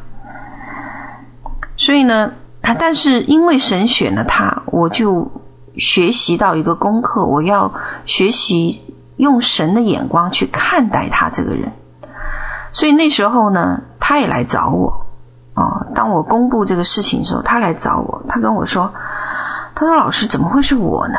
[1.77, 2.33] 所以呢，
[2.77, 5.31] 但是因为神选了他，我就
[5.77, 7.73] 学习到一个功课，我要
[8.05, 8.81] 学习
[9.15, 11.73] 用神的眼光去看待他这个人。
[12.71, 15.05] 所以那时候呢，他也来找我
[15.53, 15.87] 哦。
[15.95, 18.93] 当我公布这个事情的时候，他来找我，他跟我说
[19.75, 21.15] ：“他说老师怎么会是我呢？”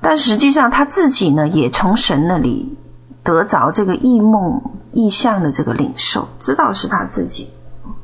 [0.00, 2.78] 但实际上他自己呢，也从神那里。
[3.26, 7.50] 得着这个异梦异象的这个领受，知道是他自己。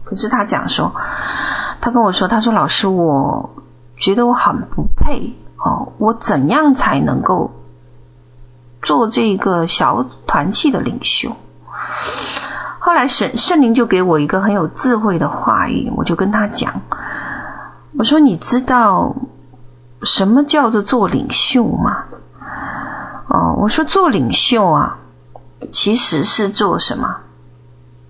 [0.03, 0.97] 可是他讲说，
[1.81, 3.51] 他跟我说，他说老师，我
[3.97, 7.53] 觉得我很不配哦，我怎样才能够
[8.83, 11.37] 做这个小团契的领袖？
[12.79, 16.83] 后来神圣灵就给我一个很有智慧的话语，我就跟他讲，
[17.97, 19.15] 我说你知道
[20.03, 22.05] 什么叫做做领袖吗？
[23.29, 24.99] 哦，我说做领袖啊。
[25.71, 27.19] 其实是做什么？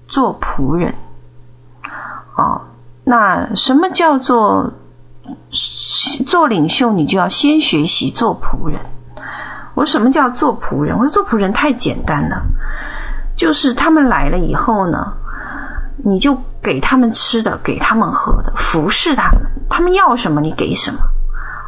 [0.09, 0.95] 做仆人。
[2.35, 2.63] 哦，
[3.05, 4.73] 那什么叫做
[6.27, 6.93] 做领袖？
[6.93, 8.81] 你就要先学习做仆人。
[9.75, 10.99] 我说什么叫做仆人？
[10.99, 12.43] 我说做仆人太简单了，
[13.37, 15.15] 就是他们来了以后呢，
[16.05, 19.43] 你就给他们吃的，给他们喝的，服侍他们。
[19.69, 20.99] 他们要什么，你给什么。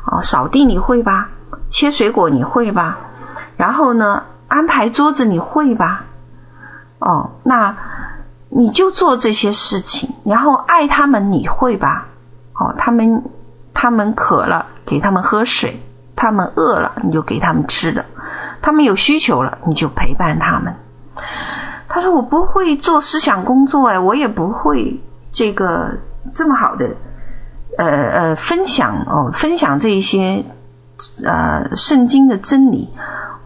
[0.06, 1.30] 哦，扫地你会吧？
[1.70, 2.98] 切水果你会吧？
[3.56, 4.24] 然后呢？
[4.46, 6.04] 安排桌子你会吧？
[7.00, 7.76] 哦，那
[8.50, 12.06] 你就做这些事情，然后爱他们你会吧？
[12.52, 13.24] 哦，他们
[13.72, 15.80] 他们渴了，给他们喝水；
[16.16, 18.04] 他们饿了，你就给他们吃的；
[18.62, 20.76] 他们有需求了，你就陪伴他们。
[21.88, 25.00] 他说：“我不会做思想工作，哎，我也不会
[25.32, 25.98] 这个
[26.34, 26.96] 这么好的
[27.78, 30.44] 呃呃分享哦，分享这一些
[31.24, 32.90] 呃圣经的真理。”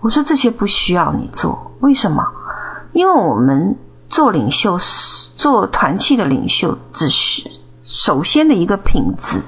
[0.00, 2.28] 我说这些不需要你做，为什么？
[2.92, 3.76] 因为我们
[4.08, 4.78] 做领袖、
[5.36, 7.50] 做团契的领袖，只需
[7.84, 9.40] 首先的一个品质，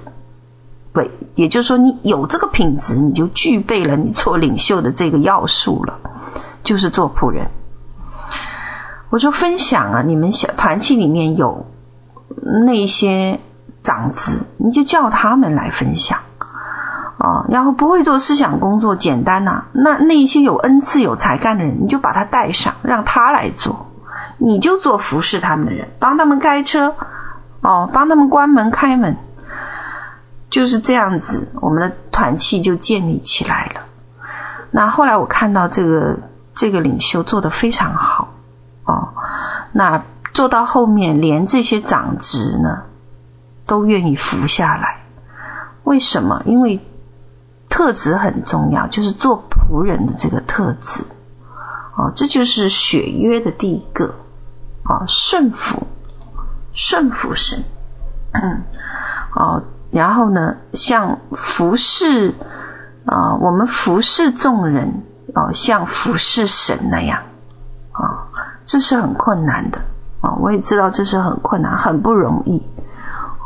[0.92, 5.98] 对，也就是说，你有这个品质，你就具备了你做领袖的这个要素了，
[6.64, 7.48] 就是做仆人。
[9.10, 11.66] 我说分享啊，你们小团契里面有
[12.64, 13.40] 那些
[13.82, 16.18] 长子，你就叫他们来分享。
[17.22, 23.90] 哦，然后不会做思想工作，简单呐、那那一些有恩赐、有才干的人，你就把他带上，让他来做，
[24.38, 26.94] 你就做服侍他们的人，帮他们开车，
[27.60, 29.18] 哦，帮他们关门开门，
[30.50, 33.82] 就是这样子，我们的团契就建立起来了。
[34.70, 36.18] 那后来我看到这个
[36.54, 38.34] 这个领袖做得非常好，
[38.84, 39.14] 哦，
[39.72, 42.82] 那做到后面，连这些长职呢
[43.66, 45.04] 都愿意服下来，
[45.84, 46.42] 为什么？
[46.44, 46.80] 因为。
[47.72, 51.04] 特质很重要，就是做仆人的这个特质，
[51.96, 54.16] 哦，这就是血约的第一个，
[54.84, 55.86] 哦，顺服，
[56.74, 57.62] 顺服神，
[58.32, 58.64] 嗯，
[59.36, 62.34] 哦，然后呢，像服侍
[63.06, 65.02] 啊，我们服侍众人，
[65.34, 67.22] 哦，像服侍神那样，
[67.92, 68.28] 啊，
[68.66, 69.78] 这是很困难的，
[70.20, 72.62] 啊，我也知道这是很困难，很不容易，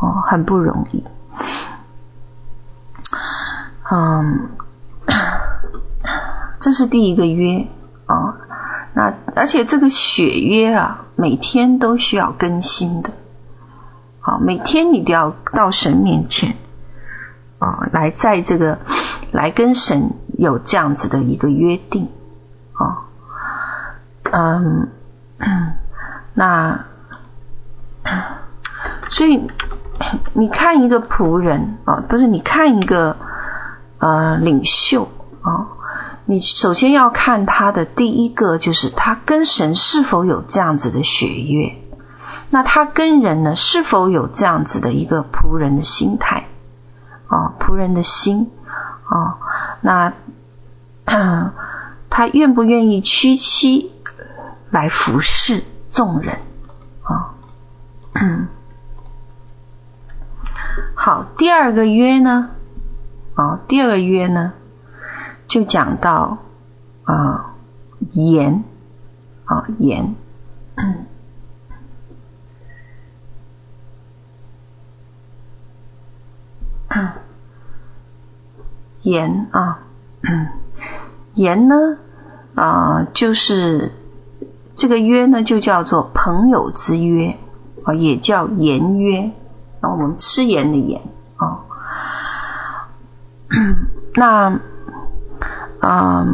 [0.01, 1.05] 哦，很不容易。
[3.91, 4.49] 嗯，
[6.61, 7.69] 这是第一个约
[8.07, 8.37] 啊、
[8.93, 13.11] 那而且这个血约啊，每天都需要更新的。
[14.25, 16.57] 好、每天你都要到神面前
[17.59, 18.79] 啊、来在这个
[19.31, 22.09] 来跟神有这样子的一个约定
[22.73, 23.05] 啊、
[24.33, 24.89] 嗯，
[26.35, 26.87] 那
[29.11, 29.47] 所以
[30.33, 33.17] 你看一个仆人啊、不是你看一个。
[33.97, 35.09] 呃，领袖
[35.41, 35.69] 啊、
[36.27, 41.77] 你首先要看他的第一个，就是他跟神是否有这样子的血缘。
[42.55, 46.47] 那他跟人呢，是否有这样子的一个仆人的心态
[47.27, 47.53] 啊？
[47.59, 48.53] 仆人的心
[49.07, 49.39] 啊？
[49.81, 50.13] 那
[52.09, 53.91] 他愿不愿意屈膝
[54.71, 56.39] 来服侍众人
[57.03, 57.35] 啊？
[60.95, 62.51] 好，第二个约呢？
[63.35, 64.53] 啊，第二个约呢，
[65.49, 66.39] 就讲到
[67.03, 67.57] 啊，
[68.13, 68.63] 言
[69.45, 70.15] 啊，言。
[79.03, 79.81] 盐啊，
[81.35, 81.99] 盐呢
[82.55, 83.93] 啊，就是
[84.75, 87.37] 这个约呢，就叫做朋友之约
[87.85, 89.33] 啊，也叫言约
[89.81, 89.91] 啊。
[89.91, 91.03] 我们吃盐的盐
[91.37, 91.65] 啊，
[94.17, 94.61] 那
[95.81, 96.27] 啊，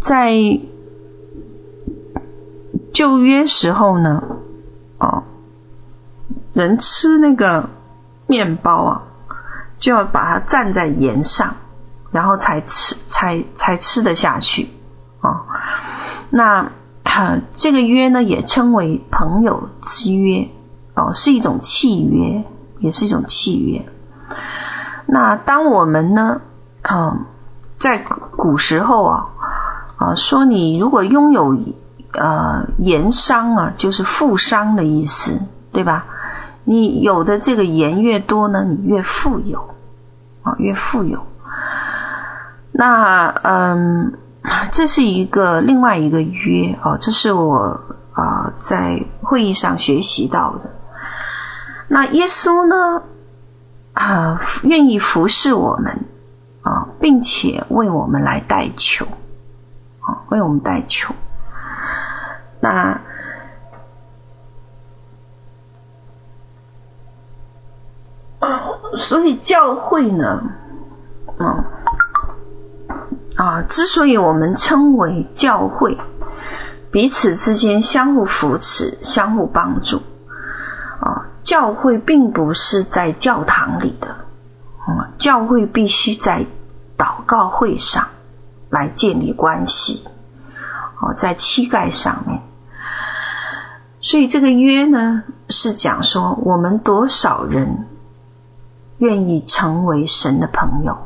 [0.00, 0.60] 在
[2.92, 4.22] 旧约时候呢，
[4.98, 5.22] 哦，
[6.52, 7.70] 人吃那个
[8.32, 9.02] 面包啊。
[9.82, 11.56] 就要把它蘸在盐上，
[12.12, 14.68] 然后才吃，才才吃得下去
[15.20, 15.42] 啊、
[16.30, 16.70] 那、
[17.02, 20.50] 啊、这个约呢，也称为朋友之约
[20.94, 22.44] 哦，是一种契约，
[22.78, 23.84] 也是一种契约。
[25.06, 26.42] 那当我们呢，
[26.82, 27.26] 啊，
[27.76, 27.98] 在
[28.36, 29.26] 古时候啊，
[29.96, 31.58] 啊，说你如果拥有
[32.12, 35.40] 呃盐商啊，就是富商的意思，
[35.72, 36.06] 对吧？
[36.64, 39.74] 你有的这个盐越多呢，你越富有。
[40.42, 41.24] 啊，越富有。
[42.72, 44.18] 那嗯，
[44.72, 47.80] 这是一个另外一个约哦，这是我
[48.12, 50.70] 啊在会议上学习到的。
[51.86, 53.02] 那耶稣呢
[53.92, 56.06] 啊，愿意服侍我们
[56.62, 59.06] 啊，并且为我们来代求
[60.00, 61.14] 啊，为我们代求。
[62.58, 63.00] 那
[68.98, 70.42] 所以教会呢，
[71.38, 71.64] 嗯
[73.36, 75.98] 啊，之所以我们称为教会，
[76.90, 80.02] 彼此之间相互扶持、相互帮助
[81.00, 81.28] 啊。
[81.42, 84.08] 教会并不是在教堂里的，
[84.86, 86.46] 啊，教会必须在
[86.98, 88.08] 祷告会上
[88.68, 90.04] 来建立关系，
[91.00, 92.42] 哦，在膝盖上面。
[94.00, 97.86] 所以这个约呢，是讲说我们多少人。
[99.02, 100.96] 愿意成为神的朋友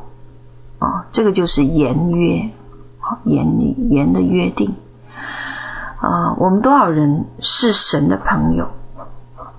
[0.77, 2.51] 啊，这个就是言约，
[3.23, 4.75] 言里言的约定
[5.99, 6.35] 啊。
[6.37, 8.67] 我们多少人是神的朋友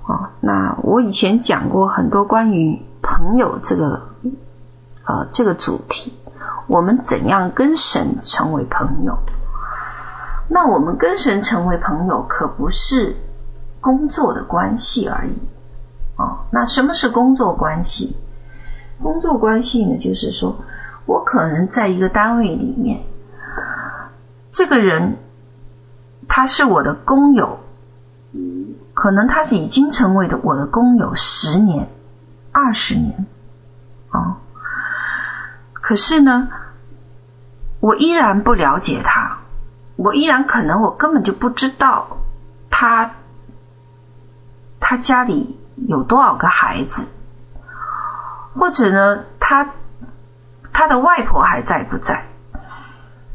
[0.07, 0.31] 啊？
[0.41, 4.03] 那我以前讲过很多关于朋友这个
[5.05, 6.15] 呃这个主题，
[6.69, 9.19] 我们怎样跟神成为朋友？
[10.47, 13.17] 那我们跟神成为朋友，可不是
[13.81, 15.43] 工作的关系而已
[16.15, 16.47] 啊。
[16.53, 18.17] 那什么是工作关系？
[19.03, 20.65] 工作关系呢，就是说
[21.07, 23.01] 我可能在一个单位里面，
[24.51, 25.17] 这个人
[26.27, 27.61] 他是我的工友，
[28.95, 31.89] 可能他是已经成为了我的工友十年、
[32.53, 33.27] 二十年
[34.11, 34.39] 啊，
[35.73, 36.49] 可是呢，
[37.81, 39.39] 我依然不了解他，
[39.97, 42.19] 我依然可能我根本就不知道
[42.69, 43.13] 他
[44.81, 47.07] 他家里有多少个孩子。
[48.59, 49.71] 或者呢，他
[50.73, 52.27] 他的外婆还在不在？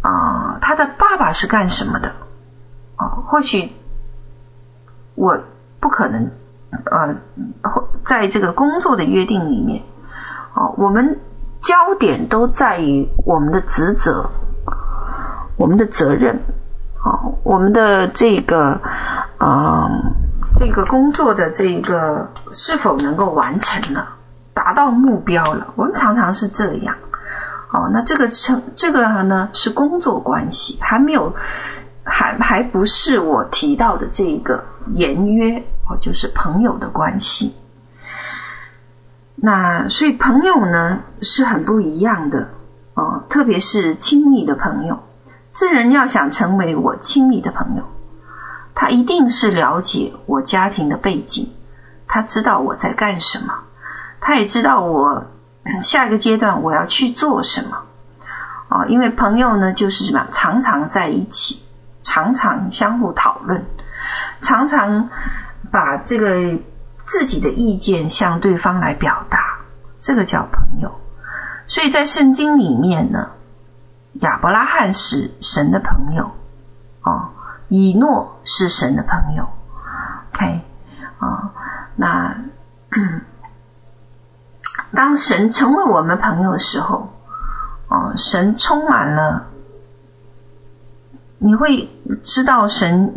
[0.01, 2.09] 啊、他的爸爸是干什么的？
[2.97, 3.71] 啊、或许
[5.15, 5.39] 我
[5.79, 6.31] 不可能
[6.71, 7.15] 呃，
[8.03, 9.83] 在这个工作的约定里面，
[10.53, 11.19] 啊、我们
[11.61, 14.29] 焦点都在于我们的职责、
[15.55, 16.41] 我们的责任，
[17.01, 18.81] 啊、我们的这个
[19.37, 19.87] 啊、
[20.53, 24.17] 这个工作的这个是否能够完成了？
[24.53, 26.95] 达到目标了，我们常常是这样。
[27.71, 31.35] 哦，那这个称这个呢是工作关系，还没有，
[32.03, 37.55] 还还不是我提到的这一个言约哦，就是朋友的关系。
[39.35, 42.49] 那所以朋友呢是很不一样的
[42.93, 44.99] 哦，特别是亲密的朋友。
[45.55, 47.83] 这人要想成为我亲密的朋友，
[48.75, 51.51] 他一定是了解我家庭的背景，
[52.07, 53.55] 他知道我在干什么。
[54.25, 55.25] 他也知道我
[55.81, 57.83] 下一个阶段我要去做什么
[58.69, 61.61] 啊，因为朋友呢就是什么，常常在一起，
[62.01, 63.65] 常常相互讨论，
[64.41, 65.09] 常常
[65.71, 66.57] 把这个
[67.03, 69.59] 自己的意见向对方来表达，
[69.99, 70.99] 这个叫朋友。
[71.67, 73.31] 所以在圣经里面呢，
[74.13, 76.31] 亚伯拉罕是神的朋友
[77.01, 77.31] 啊，
[77.67, 79.49] 以诺是神的朋友
[80.33, 80.61] OK
[81.19, 81.51] 啊，
[81.95, 82.37] 那
[84.95, 87.09] 当神成为我们朋友的时候，
[87.87, 89.47] 哦，神充满了，
[91.39, 91.89] 你会
[92.23, 93.15] 知道神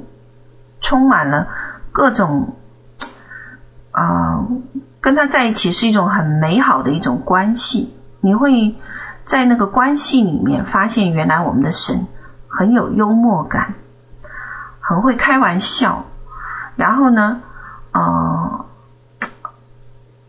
[0.81, 1.49] 充满了
[1.93, 2.55] 各种
[3.91, 4.47] 啊，
[5.01, 7.95] 跟他在一起是一种很美好的一种关系。
[8.21, 8.75] 你会
[9.25, 12.07] 在那个关系里面发现，原来我们的神
[12.49, 13.75] 很有幽默感，
[14.81, 16.05] 很会开玩笑，
[16.75, 17.41] 然后呢，
[17.93, 18.65] 呃，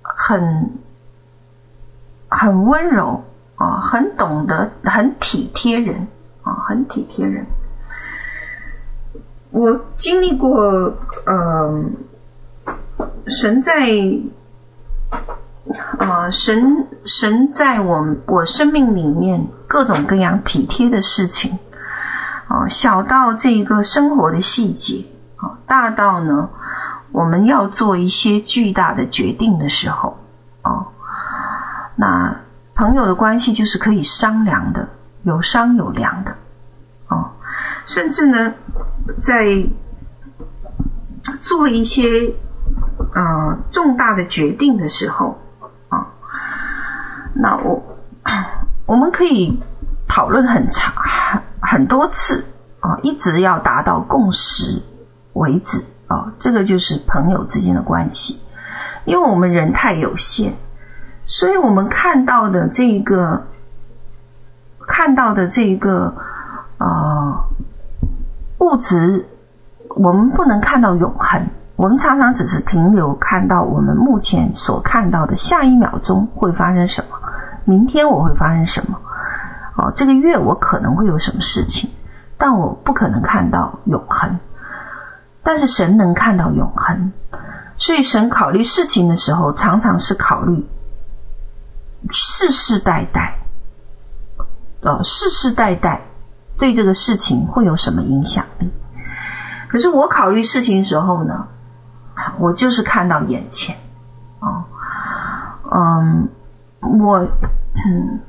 [0.02, 0.77] 很
[2.38, 3.24] 很温柔
[3.56, 6.08] 啊，很懂得，很体贴人
[6.44, 7.48] 啊，很体贴人。
[9.50, 10.94] 我经历过，
[11.26, 11.96] 嗯、
[12.96, 13.90] 呃，神在。
[16.00, 21.60] 啊、神神在我我生命里面各种各样体贴的事情，
[22.48, 26.50] 啊、小到这个生活的细节，啊、大到呢，
[27.12, 30.18] 我们要做一些巨大的决定的时候，
[30.62, 30.88] 啊、
[32.00, 32.42] 那
[32.76, 34.90] 朋友的关系就是可以商量的，
[35.24, 36.32] 有商有量的，
[37.08, 37.32] 啊、呃，
[37.88, 38.54] 甚至呢，
[39.20, 39.66] 在
[41.42, 42.36] 做一些
[43.16, 45.42] 呃重大的决定的时候
[45.90, 46.14] 啊。
[47.34, 47.84] 那我
[48.86, 49.60] 我们可以
[50.08, 50.94] 讨论很长
[51.60, 52.46] 很多次
[52.80, 54.84] 啊，一直要达到共识
[55.34, 58.40] 为止啊，这个就是朋友之间的关系。
[59.06, 60.54] 因为我们人太有限，
[61.28, 63.44] 所以我们看到的这个
[64.88, 66.16] 看到的这个
[66.78, 67.44] 呃
[68.60, 69.28] 物质，
[69.90, 71.48] 我们不能看到永恒。
[71.76, 77.20] 我们常常只是停留看到我们目前所看到的下一秒钟会发生什么。
[77.66, 79.00] 明天我会发生什么？
[79.76, 81.92] 哦，这个月我可能会有什么事情？
[82.38, 84.40] 但我不可能看到永恒。
[85.44, 87.12] 但是神能看到永恒，
[87.78, 90.66] 所以神考虑事情的时候，常常是考虑
[92.12, 93.40] 世世代代，
[94.82, 96.02] 哦，世世代代
[96.58, 98.70] 对这个事情会有什么影响力？
[99.68, 101.48] 可是我考虑事情的时候呢，
[102.40, 103.78] 我就是看到眼前，
[104.40, 104.66] 哦，
[105.72, 106.30] 嗯。
[106.80, 108.20] 我嗯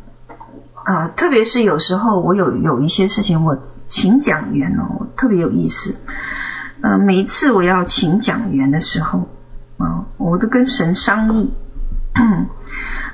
[0.83, 3.59] 啊、特别是有时候我有有一些事情，我
[3.89, 5.97] 请讲员哦，特别有意思。
[6.83, 9.29] 呃，每一次我要请讲员的时候
[9.77, 11.53] 啊、我都跟神商议。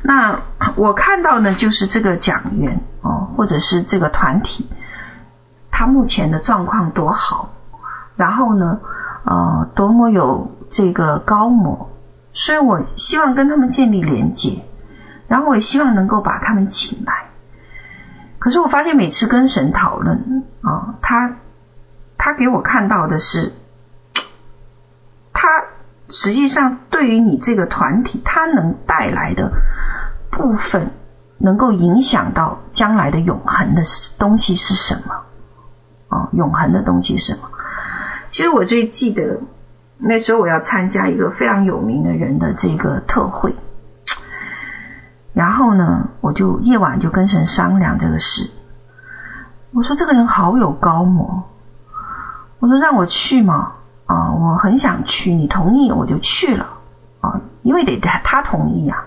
[0.07, 0.43] 那
[0.77, 4.69] 我看到呢，就是这个讲员哦、或者是这个团体，
[5.71, 7.55] 他目前的状况多好，
[8.15, 8.81] 然后呢，
[9.25, 11.91] 呃，多么有这个高模，
[12.35, 14.65] 所以我希望跟他们建立连接。
[15.27, 17.31] 然后我也希望能够把他们请来，
[18.39, 21.37] 可是我发现每次跟神讨论啊，他
[22.19, 23.55] 他给我看到的是，
[25.33, 25.49] 他
[26.11, 29.51] 实际上对于你这个团体，他能带来的
[30.37, 30.91] 部分，
[31.39, 33.83] 能够影响到将来的永恒的
[34.19, 35.23] 东西是什么？
[36.09, 37.49] 啊，永恒的东西是什么？
[38.31, 39.41] 其实我最记得
[39.97, 43.55] 那时候我要参加一个非常有名的人的这个特会。
[45.33, 48.51] 然后呢，我就夜晚就跟神商量这个事。
[49.73, 51.45] 我说这个人好有高模，
[52.61, 53.73] 我说让我去嘛，
[54.07, 56.79] 啊，我很想去，你同意我就去了
[57.21, 59.07] 啊，因为得他同意啊，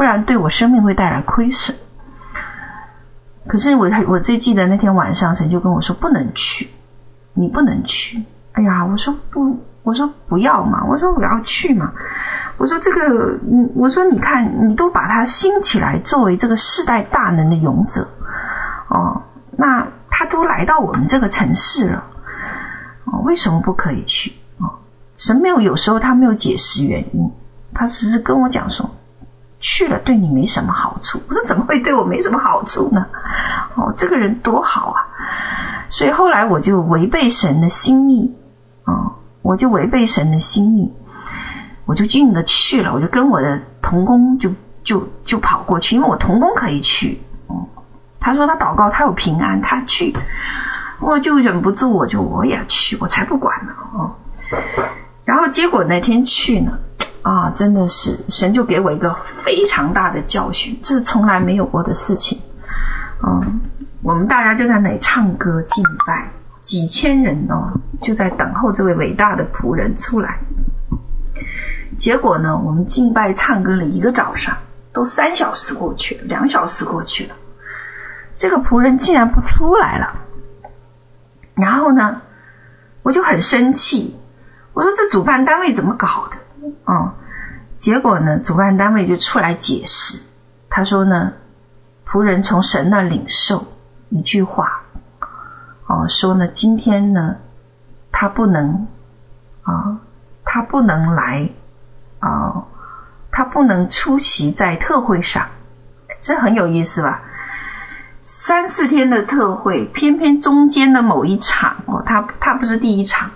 [0.00, 1.76] 不然对我生命会带来亏损。
[3.46, 6.70] 可是我我最记得那天晚上，神就跟我说不能去，
[7.34, 8.24] 你不能去。
[8.52, 11.92] 哎呀，我说不，我说不要嘛，我说我要去嘛。
[12.56, 18.08] 我说这个，你我说你看，你都把他兴起来作为这个世代大能的勇者，
[18.88, 22.04] 哦，那他都来到我们这个城市了，
[23.04, 24.32] 哦，为什么不可以去？
[24.60, 24.78] 哦，
[25.18, 27.30] 神没有，有时候他没有解释原因，
[27.74, 28.88] 他只是跟我讲说，
[29.60, 31.22] 去了对你没什么好处。
[31.28, 33.06] 我说怎么会对我没什么好处呢？
[33.76, 34.98] 哦，这个人多好啊！
[35.90, 38.36] 所以后来我就违背神的心意，
[38.84, 40.92] 哦，我就违背神的心意。
[41.86, 44.52] 我就硬的去了，我就跟我的同工就
[44.84, 47.20] 就就跑过去，因为我同工可以去。
[47.48, 47.66] 哦，
[48.20, 50.14] 他说他祷告，他有平安，他去，
[51.00, 53.72] 我就忍不住，我就我也去，我才不管呢。
[53.92, 54.14] 哦，
[55.24, 56.78] 然后结果那天去呢，
[57.22, 62.40] 啊，真的是神就给我一个非常大的教训，这是从来没有过的事情。
[63.22, 63.60] 嗯，
[64.02, 66.30] 我们大家就在那里唱歌敬拜，
[66.62, 70.38] 几千人哦，就在等候这位伟大的仆人出来。
[71.98, 74.56] 结果呢，我们敬拜唱歌了一个早上，
[74.94, 77.34] 都三小时过去了，两小时过去了，
[78.38, 80.14] 这个仆人竟然不出来了。
[81.54, 82.22] 然后呢，
[83.02, 84.16] 我就很生气，
[84.72, 86.38] 我说这主办单位怎么搞的？
[86.84, 87.12] 哦，
[87.78, 90.20] 结果呢，主办单位就出来解释，
[90.68, 91.32] 他说呢，
[92.06, 93.66] 仆人从神那领受
[94.08, 94.82] 一句话，
[95.86, 97.36] 哦，说呢，今天呢，
[98.12, 98.86] 他不能
[99.62, 99.98] 啊，
[100.44, 101.50] 他不能来
[102.18, 102.64] 啊，
[103.30, 105.46] 他不能出席在特会上，
[106.22, 107.22] 这很有意思吧？
[108.22, 113.30] 三四天的特会，偏偏中间的某一场哦，他他不是第一场，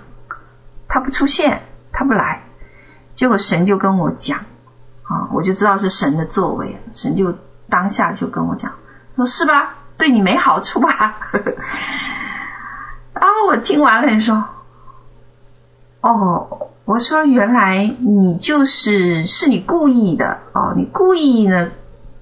[0.86, 2.43] 他不出现，他不来，
[3.14, 4.38] 结果神就跟我讲
[5.04, 7.34] 啊，我就知道是神的作为，神就
[7.68, 8.72] 当下就跟我讲，
[9.16, 11.16] 说是吧，对你没好处吧？
[13.14, 14.44] 然后我听完了，你说，
[16.00, 21.70] 哦，我说原来你就是是你故意的哦，你故意呢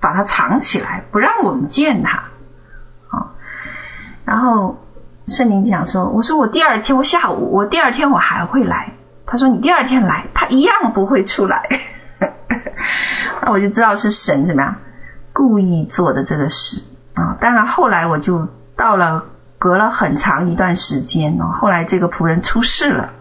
[0.00, 2.24] 把它藏起来，不让我们见他。
[4.24, 4.78] 然后
[5.26, 8.94] 圣灵讲说：“我说我第二天，我下午我第二天我还会来。”
[9.32, 11.66] 他说：“你第二天来，他一样不会出来。
[13.40, 14.76] ”那我就知道是神怎么样
[15.32, 16.82] 故意做的这个事
[17.14, 17.38] 啊！
[17.40, 19.24] 当然后来我就到了，
[19.56, 23.14] 隔了很长一段时间哦，后来这个仆人出事了，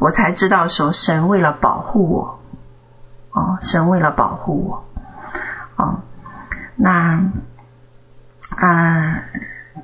[0.00, 2.40] 我才知道说神为了保护我
[3.30, 4.84] 哦，神为了保护我
[5.76, 6.00] 哦，
[6.74, 7.22] 那
[8.58, 9.22] 啊。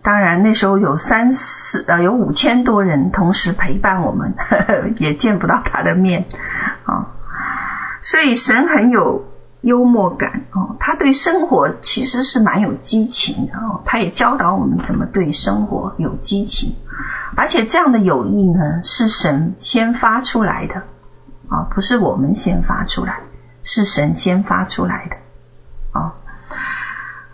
[0.03, 6.25] 当然，那时候有三四呃，有五千多人同时陪伴我们，呵 呵也见不到他的面
[6.85, 7.07] 啊、
[8.03, 9.25] 所以神很有
[9.61, 13.83] 幽默感哦，他对生活其实是蛮有激情的哦。
[13.85, 16.75] 他也教导我们怎么对生活有激情，
[17.37, 20.83] 而且这样的友谊呢，是神先发出来的
[21.49, 23.21] 啊、不是我们先发出来，
[23.63, 25.17] 是神先发出来的、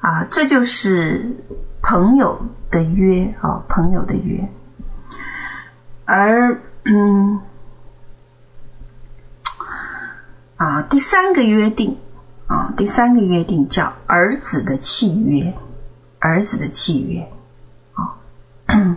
[0.01, 1.37] 啊，这就是。
[1.81, 4.51] 朋友的约啊、朋友的约，
[6.05, 7.41] 而嗯
[10.57, 11.97] 啊，第三个约定
[12.49, 15.55] 啊，第三个约定叫儿子的契约，
[16.19, 17.31] 儿子的契约
[17.95, 18.19] 啊，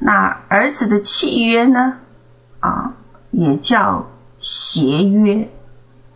[0.00, 1.98] 那儿子的契约呢
[2.58, 2.94] 啊，
[3.30, 4.06] 也叫
[4.40, 5.48] 协约，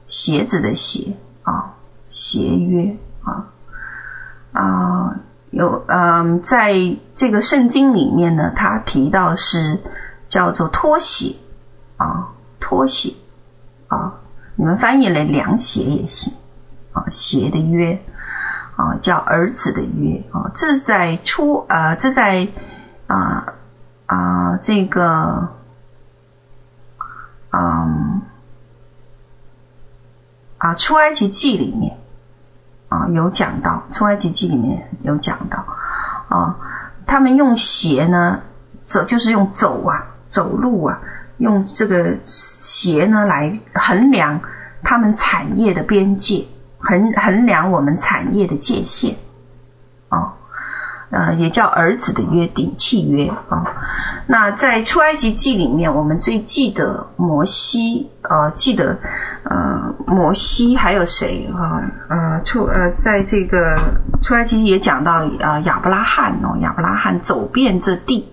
[0.08, 1.14] 鞋子的鞋
[1.44, 1.76] 啊，
[2.08, 3.51] 协约啊
[4.52, 5.16] 啊。
[5.52, 9.80] 有嗯，在这个圣经里面呢，他提到是
[10.30, 11.36] 叫做拖鞋
[11.98, 13.12] 啊，拖鞋
[13.88, 14.14] 啊，
[14.56, 16.32] 你们翻译了凉鞋也行
[16.94, 18.00] 啊，鞋的约
[18.76, 22.48] 啊，叫儿子的约啊，这在出啊，这在
[23.06, 23.52] 啊
[24.06, 25.50] 啊这个
[27.50, 28.22] 嗯
[30.56, 31.98] 啊出埃及记里面。
[32.92, 35.64] 啊，有讲到《从埃及记》里面有讲到
[36.28, 36.56] 啊，
[37.06, 38.40] 他们用鞋呢
[38.84, 41.00] 走，就是用走啊，走路啊，
[41.38, 44.40] 用这个鞋呢来衡量
[44.82, 49.16] 他们产业的边界，衡衡量我们产业的界限
[50.10, 50.34] 啊。
[51.12, 53.66] 呃，也叫儿子的约定契约啊。
[54.26, 58.96] 那在出埃及记里面，我们最记得摩西，呃，记得
[59.44, 61.82] 呃摩西还有谁啊？
[62.08, 63.78] 呃，出呃，在这个
[64.22, 68.32] 出埃及记也讲到啊亚伯拉罕哦，亚伯拉罕走遍这地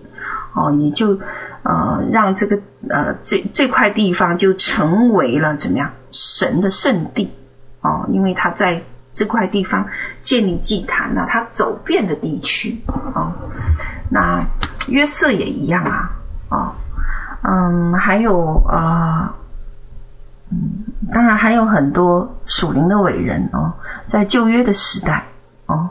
[0.54, 1.18] 哦，也就
[1.62, 7.30] 呃让这个呃这这块地方就成为了怎么样神的圣地
[7.82, 8.80] 哦，因为他在。
[9.12, 9.88] 这块地方
[10.22, 13.34] 建立祭坛呢，他走遍的地区啊，
[14.08, 14.44] 那
[14.88, 16.12] 约瑟也一样啊，
[16.48, 16.74] 啊，
[17.42, 19.34] 嗯，还有啊，
[20.50, 23.74] 嗯，当然还有很多属灵的伟人哦，
[24.08, 25.26] 在旧约的时代
[25.66, 25.90] 哦，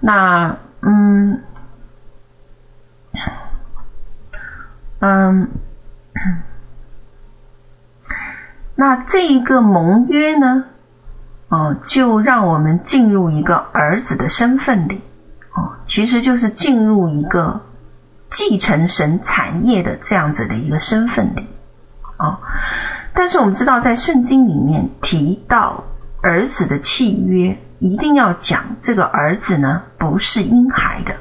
[0.00, 1.42] 那嗯
[5.00, 5.50] 嗯，
[8.74, 10.64] 那这一个盟约呢？
[11.54, 15.02] 哦，就让我们进入一个儿子的身份里，
[15.54, 17.60] 哦，其实就是进入一个
[18.28, 21.46] 继承神产业的这样子的一个身份里，
[22.18, 22.38] 哦，
[23.14, 25.84] 但是我们知道，在圣经里面提到
[26.22, 31.14] 儿子的契约，一定要讲这个儿子呢不是婴孩的，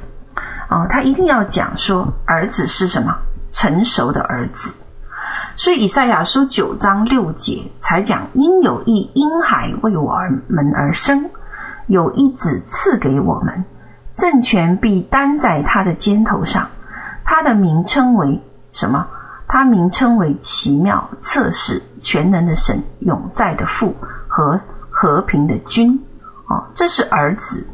[0.76, 3.20] 哦，他一定要讲说儿子是什么
[3.52, 4.74] 成熟的儿子。
[5.56, 10.16] 所以以赛亚书九章六节才讲，因有一婴孩为我
[10.48, 11.30] 们而生，
[11.86, 13.64] 有一子赐给我们，
[14.16, 16.70] 政权必担在他的肩头上。
[17.24, 18.42] 他的名称为
[18.72, 19.06] 什么？
[19.48, 23.96] 他名称为奇妙、测试、全能的神、永在的父
[24.28, 26.04] 和和平的君。
[26.48, 27.68] 哦，这是儿子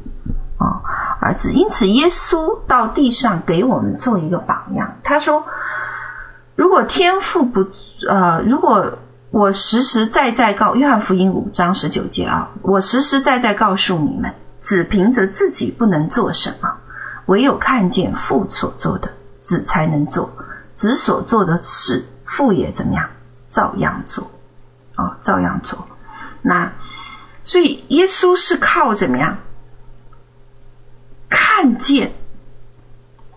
[0.57, 0.83] 啊，
[1.21, 1.53] 儿子。
[1.53, 4.95] 因此，耶稣到地上给我们做一个榜样。
[5.03, 5.45] 他说。
[6.59, 7.67] 如果天赋不
[8.05, 8.97] 呃，如果
[9.31, 16.79] 我实实在在告约翰福音五章十九节啊，我实实在在告诉你们，只凭着自己不能做什么，
[17.27, 20.33] 唯有看见父所做的，子才能做。
[20.75, 23.09] 子所做的事，父也怎么样？
[23.49, 24.29] 照样做，
[24.97, 25.87] 哦，照样做。
[26.41, 26.73] 那
[27.45, 29.37] 所以耶稣是靠怎么样？
[31.29, 32.11] 看见，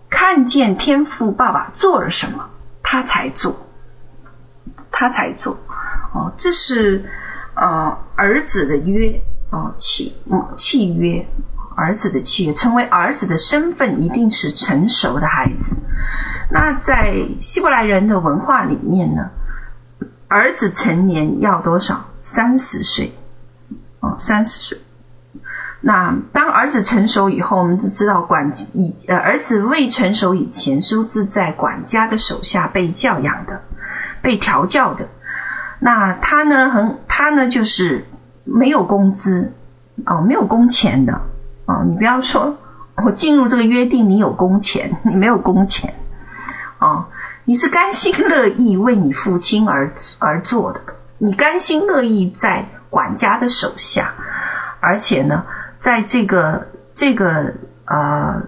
[0.09, 2.49] 看见天父爸爸做了什么，
[2.93, 3.55] 他才做，
[4.91, 5.57] 他才做。
[6.13, 7.09] 哦，这是
[7.55, 10.15] 呃儿子的约哦契
[10.57, 11.25] 契约，
[11.75, 15.75] 儿子的契约，成为儿子的身份一定是成熟的孩子。
[16.51, 19.31] 那在希伯来人的文化里面呢，
[20.27, 22.05] 儿子成年要多少？
[22.21, 23.11] 三十岁
[24.01, 24.77] 哦，三十岁。
[25.85, 33.63] 那当儿子成熟以后，我们就知道管以呃儿子未成熟以前，是是在管家的手下被教养的，
[34.21, 35.09] 被调教的。
[35.79, 38.05] 那他呢，很他呢就是
[38.45, 39.51] 没有工资
[40.05, 41.19] 哦，没有工钱的
[41.65, 41.83] 哦。
[41.85, 42.55] 你不要说
[43.03, 45.95] 我进入这个约定，你有工钱， 你没有工钱
[46.79, 47.07] 哦。
[47.43, 50.79] 你是甘心乐意为你父亲而而做的，
[51.17, 54.13] 你甘心乐意在管家的手下，
[54.79, 55.43] 而且呢。
[55.83, 58.43] 在这个这个呃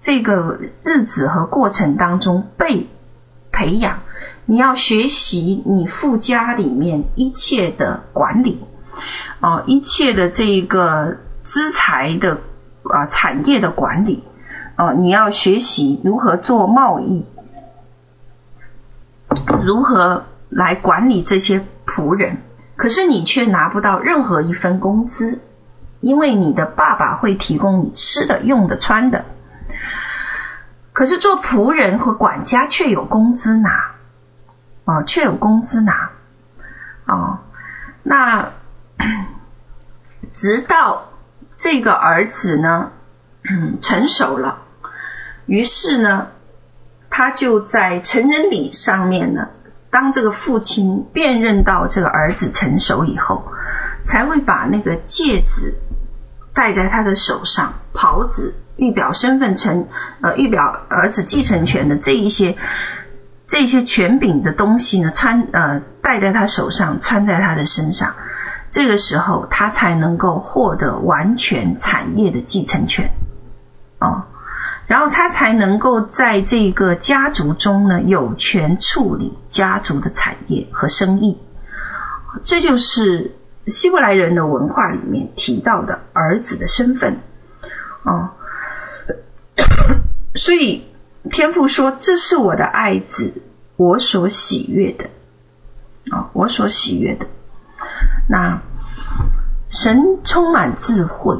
[0.00, 2.88] 这个日子和过程当中被
[3.52, 4.00] 培养，
[4.44, 8.60] 你要学习你富家里面一切的管理
[9.38, 12.38] 哦、一切的这一个资财的
[12.82, 14.24] 啊、产业的管理
[14.76, 17.24] 哦、你要学习如何做贸易，
[19.62, 22.38] 如何来管理这些仆人，
[22.74, 25.38] 可是你却拿不到任何一分工资。
[26.04, 29.24] 因为你的爸爸会提供你吃的、用的、穿的，
[30.92, 33.94] 可是做仆人和管家却有工资拿，
[34.84, 36.10] 哦，却有工资拿，
[37.06, 37.38] 哦，
[38.02, 38.50] 那
[40.34, 41.06] 直到
[41.56, 42.92] 这个儿子呢，
[43.80, 44.58] 成熟了，
[45.46, 46.28] 于是呢，
[47.08, 49.48] 他就在成人礼上面呢，
[49.88, 53.48] 当这个父亲辨认到这个儿子成熟以后，
[54.04, 55.76] 才会把那个戒指。
[56.54, 59.88] 戴在他的手上，袍子预表身份成
[60.22, 62.56] 呃预表儿子继承权的这一些
[63.48, 68.14] 这些权柄的东西呢，穿呃戴在他手上，穿在他的身上，
[68.70, 73.10] 这个时候他才能够获得完全产业的继承权
[73.98, 74.22] 哦，
[74.86, 81.40] 然后他才能够在这个家族中呢有权处理家族的产业和生意，
[82.44, 83.34] 这就是。
[83.66, 87.20] 希伯来人的文化里面提到的儿子的身份，
[88.02, 88.30] 哦，
[90.34, 90.84] 所以
[91.30, 93.42] 天父说：“这是我的爱子，
[93.76, 95.06] 我所喜悦的，
[96.14, 97.26] 啊、我所喜悦的。”
[98.28, 98.60] 那
[99.70, 101.38] 神充满智慧，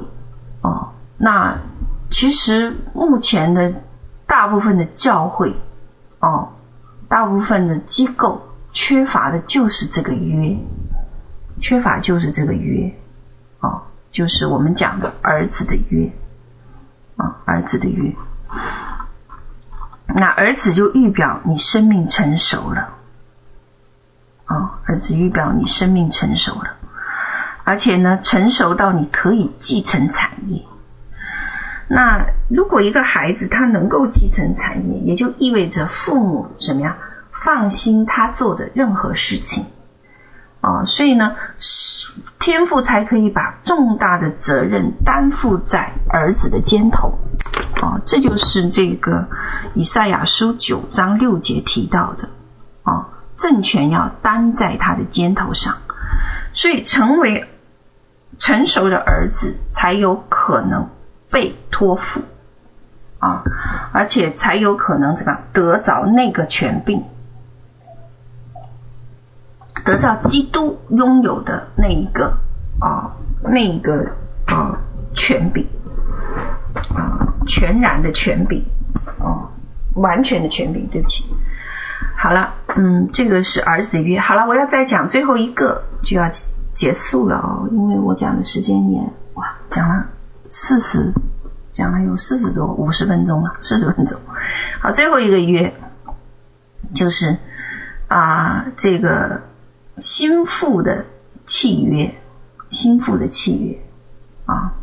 [0.63, 1.59] 哦，那
[2.11, 3.75] 其实目前的
[4.27, 5.55] 大部分的教会，
[6.21, 6.53] 哦，
[7.09, 10.57] 大部分的机构缺乏的就是这个约。
[11.65, 12.95] 缺乏就是这个约，
[13.61, 16.13] 哦，就是我们讲的儿子的约，
[17.17, 18.15] 啊，儿子的约。
[20.09, 22.91] 那儿子就预表你生命成熟了，
[24.45, 26.75] 啊，儿子预表你生命成熟了，
[27.65, 30.67] 而且呢，成熟到你可以继承产业。
[31.89, 36.99] 那如果一个孩子他能够继承产业，也就意味着父母什么呀
[37.33, 39.65] 放心他做的任何事情。
[40.65, 41.37] 啊，所以呢，
[42.41, 47.19] 天父才可以把重大的责任担负在儿子的肩头。
[47.83, 49.29] 啊，这就是这个
[49.75, 52.31] 以赛亚书九章六节提到的。
[52.83, 55.77] 啊，政权要担在他的肩头上，
[56.55, 57.47] 所以成为
[58.39, 60.89] 成熟的儿子才有可能
[61.31, 62.23] 被托付。
[63.19, 63.43] 啊，
[63.93, 67.05] 而且才有可能怎么样得着那个权柄。
[69.85, 72.39] 得到基督拥有的那一个
[72.81, 74.13] 啊，那一个
[74.47, 74.79] 啊
[75.15, 75.67] 权柄
[76.95, 78.65] 啊，全然的权柄
[79.19, 79.51] 啊，
[79.95, 80.87] 完全的权柄。
[80.89, 81.25] 对不起，
[82.17, 84.21] 好了，嗯，这个是儿子的约。
[84.21, 86.31] 好了，我要再讲最后一个，就要
[86.73, 89.01] 结束了哦，因为我讲的时间也
[89.35, 90.07] 哇，讲了
[90.51, 91.13] 四十，
[91.73, 94.19] 讲了有四十多五十分钟了，四十分钟。
[94.81, 95.75] 好，最后一个约
[96.95, 97.37] 就是
[98.09, 99.43] 啊，这个。
[99.99, 101.07] 新妇的
[101.47, 102.15] 契约，
[102.71, 103.79] 新妇的契约
[104.47, 104.75] 啊，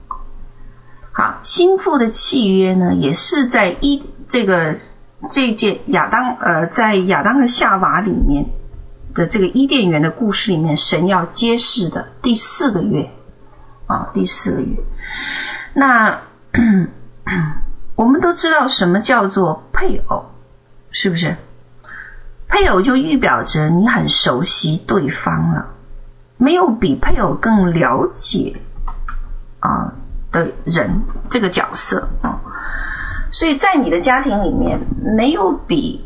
[1.11, 4.77] 好，新妇的契约呢，也是在一这个
[5.29, 8.47] 这件亚当呃，在亚当和夏娃里面
[9.13, 13.11] 的这个伊甸园的故事里面，神要揭示的第四个月
[13.87, 14.77] 啊，第四个月。
[15.73, 16.21] 那
[17.95, 20.25] 我们都知道什么叫做配偶，
[20.89, 21.35] 是不是？
[22.51, 25.67] 配偶就预表着你很熟悉对方了，
[26.35, 28.57] 没有比配偶更了解
[29.61, 29.93] 啊
[30.33, 32.41] 的人这个角色啊，
[33.31, 34.81] 所以在你的家庭里面，
[35.15, 36.05] 没有比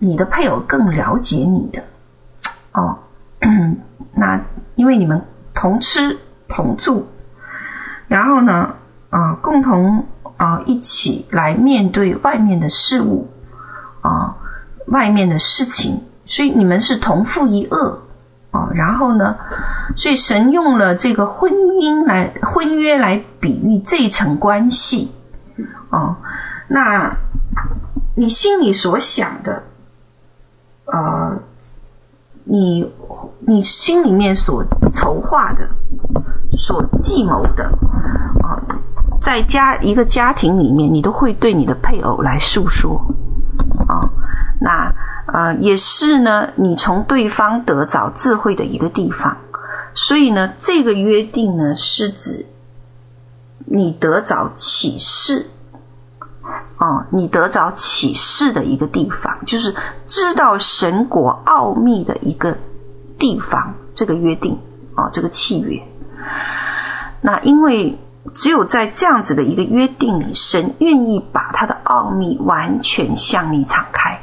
[0.00, 1.84] 你的配偶更了解你的
[2.72, 2.98] 哦。
[4.14, 4.42] 那
[4.74, 6.18] 因为你们同吃
[6.48, 7.06] 同住，
[8.08, 8.74] 然后呢
[9.08, 10.06] 啊共同
[10.36, 13.30] 啊一起来面对外面的事物
[14.00, 14.36] 啊。
[14.86, 17.76] 外面的事情，所以你们是同父异母
[18.50, 18.70] 啊。
[18.74, 19.36] 然后呢，
[19.96, 25.12] 所以神用了这个婚姻来婚约来比喻这一层关系
[25.90, 26.16] 哦。
[26.68, 27.16] 那
[28.14, 29.62] 你心里所想的，
[30.84, 31.38] 呃，
[32.44, 32.92] 你
[33.40, 35.68] 你心里面所筹划的、
[36.56, 37.64] 所计谋的
[38.42, 38.60] 啊，
[39.20, 43.06] 在家一个家庭里面，你都会对你的配偶来诉说
[43.88, 44.10] 啊。
[44.62, 44.94] 那
[45.26, 49.38] 呃也是呢，你从对方得着智慧的一个地方，
[49.94, 52.46] 所以呢，这个约定呢是指
[53.64, 55.46] 你得着启示，
[56.78, 59.74] 哦，你得着启示的一个地方，就是
[60.06, 62.58] 知道神国奥秘的一个
[63.18, 64.58] 地方，这个约定
[64.96, 65.82] 哦，这个契约。
[67.20, 67.98] 那因为
[68.34, 74.20] 只有在这样子的一个约定里，神愿意把他的奥秘完全向你敞开。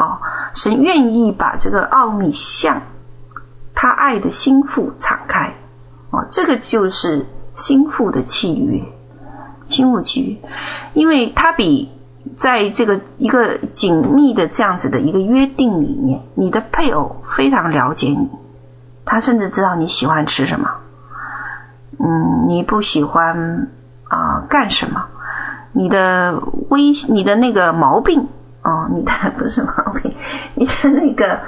[0.00, 0.22] 哦，
[0.54, 2.80] 神愿意把这个奥秘向
[3.74, 5.56] 他爱的心腹敞开，
[6.08, 8.80] 哦，这个就是心腹的契约，
[9.68, 10.48] 心腹契约，
[10.94, 11.90] 因为他比
[12.34, 18.30] 在这个一个紧密的这样子的一个约定里面，你的配偶非常了解你，
[19.04, 20.70] 他甚至知道你喜欢吃什么，
[21.98, 23.68] 嗯，你不喜欢
[24.08, 25.08] 啊、干什么，
[25.72, 28.28] 你的微你的那个毛病。
[28.62, 30.14] 哦，你的不是毛病，
[30.54, 31.40] 你的那个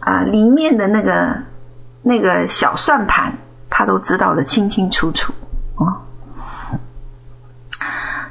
[0.00, 1.42] 啊、里面的那个
[2.02, 3.38] 那个小算盘，
[3.70, 5.32] 他都知道的清清楚楚
[5.76, 6.02] 哦。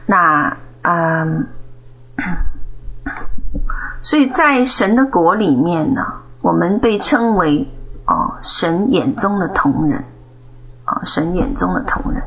[0.05, 1.47] 那嗯，
[4.01, 7.69] 所以在神的国里面呢，我们被称为
[8.05, 10.03] 哦神眼中的瞳人、
[10.85, 12.23] 哦，神眼中的瞳人。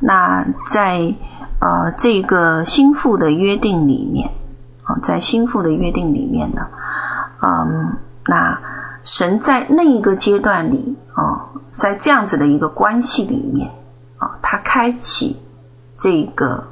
[0.00, 1.14] 那在
[1.60, 4.32] 呃这个心腹的约定里面。
[5.02, 6.68] 在心腹的约定里面呢，
[7.40, 8.60] 嗯，那
[9.02, 13.70] 神在那一个阶段里啊，在这样子的一个关系里面
[14.18, 15.36] 啊，他开启
[15.98, 16.68] 这个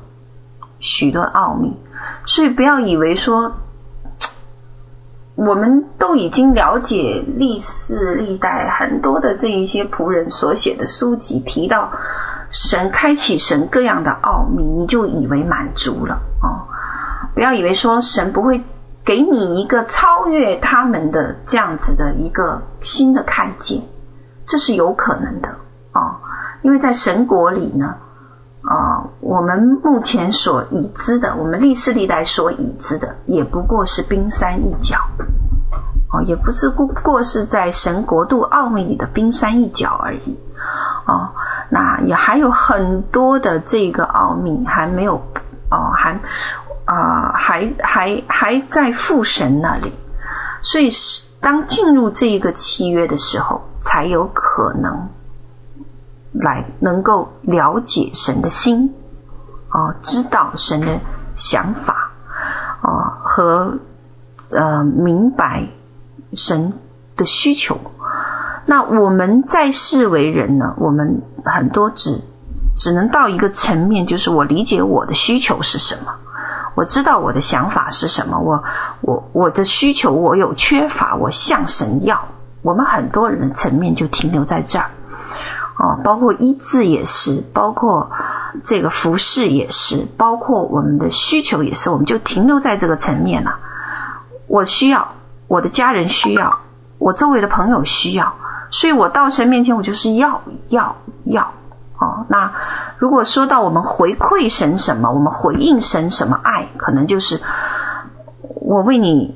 [0.79, 1.77] 许多奥秘，
[2.27, 3.53] 所以不要以为说
[5.35, 11.91] 我们都已经了解历世历代很多的这一些仆人所写的书籍提到
[12.51, 16.64] 神开启神各样的奥秘，你就以为满足了啊。
[17.35, 18.63] 不要以为说神不会
[19.05, 23.83] 给你一个超越他们的这样子的一个新的看见，
[24.47, 25.49] 这是有可能的
[25.93, 26.17] 啊、哦！
[26.63, 27.97] 因为在神国里呢，
[28.63, 34.97] 啊、我们目前所已知的，我们历世历代所已知的，也不过是冰山一角，
[36.13, 40.39] 哦，也不是不过是在神国度奥秘里的冰山一角而已，
[41.07, 41.33] 哦，
[41.69, 45.17] 那也还有很多的这个奥秘还没有，
[45.71, 46.21] 哦，还。
[46.85, 49.93] 啊、还还还在父神那里，
[50.63, 55.09] 所以是当进入这一个契约的时候，才有可能
[56.33, 58.95] 来能够了解神的心，
[59.69, 61.01] 啊、知道神的
[61.37, 62.13] 想法，
[62.83, 63.79] 啊、和
[64.51, 65.69] 呃明白
[66.35, 66.75] 神
[67.17, 67.79] 的需求。
[68.67, 72.23] 那我们在世为人呢，我们很多只
[72.77, 76.15] 只能到一个层面，就是我理解我的需求是什么。
[76.75, 78.65] 我知道我的想法是什么，我
[79.01, 82.29] 我我的需求我有缺乏，我向神要。
[82.63, 84.91] 我们很多人的层面就停留在这儿，
[85.77, 88.11] 哦，包括医治也是，包括
[88.63, 93.57] 这个服饰也是，包括我们的需求也是，我们就停留在这个层面了。
[94.47, 95.13] 我需要，
[95.47, 96.61] 我的家人需要，
[96.99, 98.35] 我周围的朋友需要，
[98.71, 101.53] 所以我到神面前，我就是要要要。
[102.05, 102.53] 哦，那
[102.99, 107.41] 如果说到我们回馈神什么，我们回应神什么爱，可能就是
[108.61, 109.35] 我为你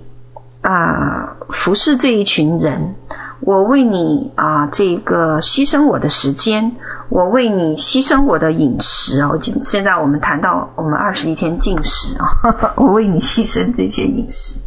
[0.60, 2.94] 啊、服侍这一群人，
[3.40, 6.76] 我为你啊、这个牺牲我的时间，
[7.08, 9.30] 我为你牺牲我的饮食啊！
[9.62, 14.60] 现在我们谈到我们二十一天禁食啊， 我为你牺牲这些饮食。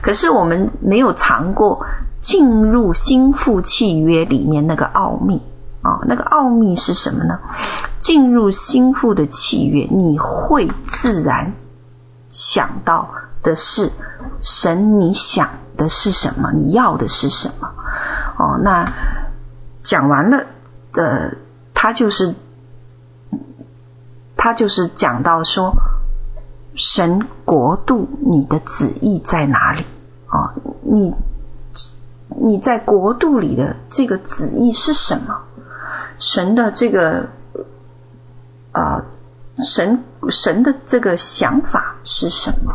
[0.00, 1.84] 可是我们没有尝过
[2.20, 5.42] 进入心腹契约里面那个奥秘
[5.84, 6.00] 啊！
[6.06, 7.38] 那个奥秘是什么呢？
[8.00, 11.52] 进入心腹的契约，你会自然
[12.30, 13.10] 想到
[13.44, 13.92] 的是
[14.40, 16.50] 神，你想的是什么？
[16.52, 17.70] 你要的是什么？
[18.38, 18.92] 哦，那
[19.84, 20.46] 讲完了
[20.92, 21.06] 的。
[21.06, 21.30] 呃
[21.76, 22.34] 他就是，
[24.38, 25.74] 他就是讲到说，
[26.74, 29.84] 神国度，你的旨意在哪里
[30.28, 30.54] 啊？
[30.80, 31.12] 你
[32.28, 35.42] 你在国度里的这个旨意是什么？
[36.18, 37.28] 神的这个
[38.72, 39.02] 啊，
[39.62, 42.74] 神神的这个想法是什么？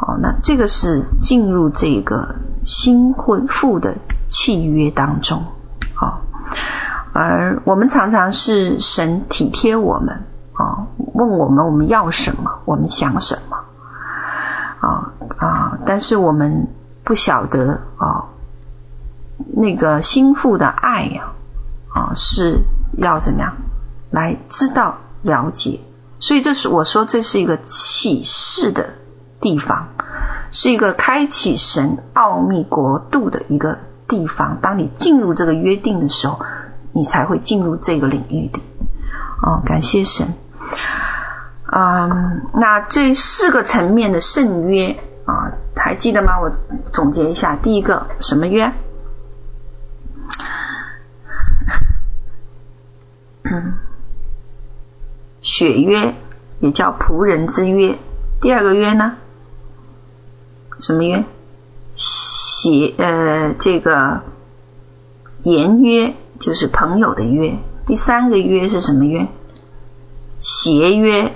[0.00, 3.96] 哦，那这个是进入这个新婚妇的
[4.28, 5.44] 契约当中，
[5.94, 6.22] 好。
[7.12, 10.22] 而我们常常是神体贴我们
[10.52, 13.56] 啊，问我们我们要什么，我们想什么
[14.80, 15.78] 啊啊！
[15.84, 16.68] 但是我们
[17.02, 18.26] 不晓得啊，
[19.56, 21.32] 那个心腹的爱呀
[21.94, 22.62] 啊是
[22.96, 23.56] 要怎么样
[24.10, 25.80] 来知道了解？
[26.18, 28.90] 所以这是我说这是一个启示的
[29.40, 29.88] 地方，
[30.50, 33.78] 是一个开启神奥秘国度的一个
[34.08, 34.58] 地方。
[34.60, 36.40] 当你进入这个约定的时候。
[36.92, 38.62] 你才会进入这个领域里，
[39.44, 40.26] 哦，感谢神。
[41.70, 46.40] 嗯，那这四个层面的圣约啊，还记得吗？
[46.40, 46.50] 我
[46.92, 48.72] 总结一下，第一个什么约？
[53.50, 53.74] 嗯，
[55.40, 56.14] 血约
[56.60, 57.98] 也叫仆人之约。
[58.40, 59.16] 第二个约呢？
[60.78, 61.24] 什么约？
[61.94, 64.22] 血呃，这个
[65.42, 66.14] 言约。
[66.40, 69.28] 就是朋友的约，第三个约是什么约？
[70.40, 71.34] 协约，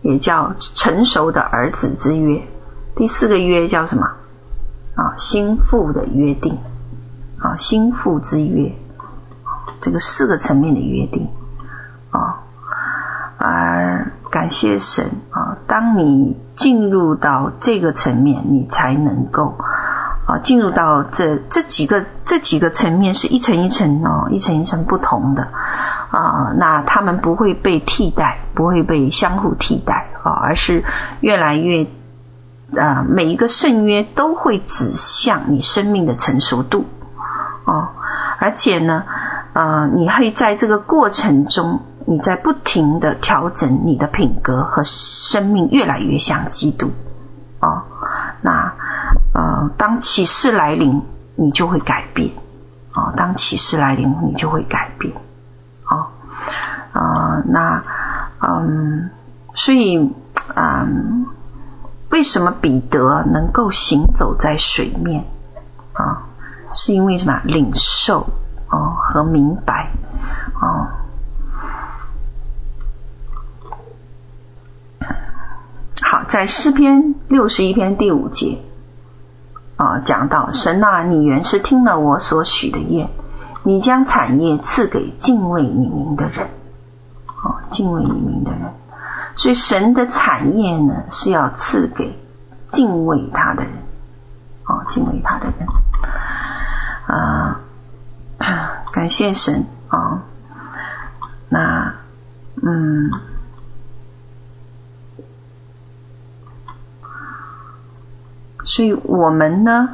[0.00, 2.42] 也叫成熟的儿子之约。
[2.94, 4.14] 第四个约叫什么？
[4.94, 6.56] 啊，心腹的约定，
[7.38, 8.74] 啊，心腹之约，
[9.82, 11.28] 这个四个层面的约定，
[12.16, 12.42] 啊，
[13.38, 19.56] 而感谢神啊，当你进入到这个层面，你才能够。
[20.26, 25.46] 啊，进入到这这几个这几个层面是一层一层哦，一层一层不同的
[26.10, 26.52] 啊。
[26.56, 30.82] 那他们不会被替代，不会被相互替代啊，而是
[31.20, 31.86] 越来越
[32.76, 36.86] 啊，每一个圣约都会指向你生命的成熟度
[37.64, 37.92] 啊。
[38.40, 39.04] 而且呢，
[39.52, 46.92] 啊，你会在这个过程中，你在不停的调整你的品格和生命，越来越像基督
[47.60, 47.84] 啊。
[48.40, 48.72] 那。
[49.32, 51.02] 呃，当启示来临，
[51.34, 52.30] 你就会改变、
[52.94, 53.12] 哦！
[53.18, 55.12] 当启示来临，你就会改变
[55.84, 56.08] 啊
[56.92, 57.42] 啊、哦呃！
[57.46, 57.84] 那
[58.40, 59.10] 嗯，
[59.54, 60.10] 所以
[60.54, 61.26] 嗯，
[62.08, 65.26] 为什么彼得能够行走在水面
[65.92, 66.16] 啊、哦？
[66.72, 67.38] 是因为什么？
[67.44, 68.26] 领受、
[68.70, 69.90] 哦、和明白、
[70.62, 70.88] 哦。
[76.08, 78.58] 好，在诗篇六十一篇第五节。
[79.74, 83.10] 啊，讲到神啊，你原是听了我所许的愿，
[83.64, 86.46] 你将产业赐给敬畏你名的人。
[87.26, 88.72] 啊，敬畏你名的人，
[89.34, 92.16] 所以神的产业呢是要赐给
[92.70, 93.72] 敬畏他的人。
[94.62, 95.66] 啊，敬畏他的人。
[97.08, 97.60] 啊，
[98.92, 100.22] 感谢神啊。
[101.48, 101.94] 那，
[102.62, 103.10] 嗯。
[108.66, 109.90] 所以我们呢，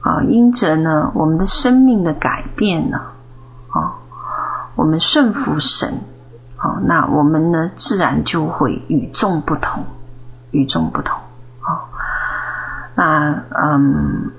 [0.00, 3.02] 啊，因着呢，我们的生命的改变呢，
[3.68, 4.00] 啊，
[4.74, 6.00] 我们顺服神，
[6.56, 9.84] 啊，那我们呢，自然就会与众不同，
[10.50, 11.20] 与众不同，
[11.60, 11.84] 啊，
[12.94, 14.30] 那嗯，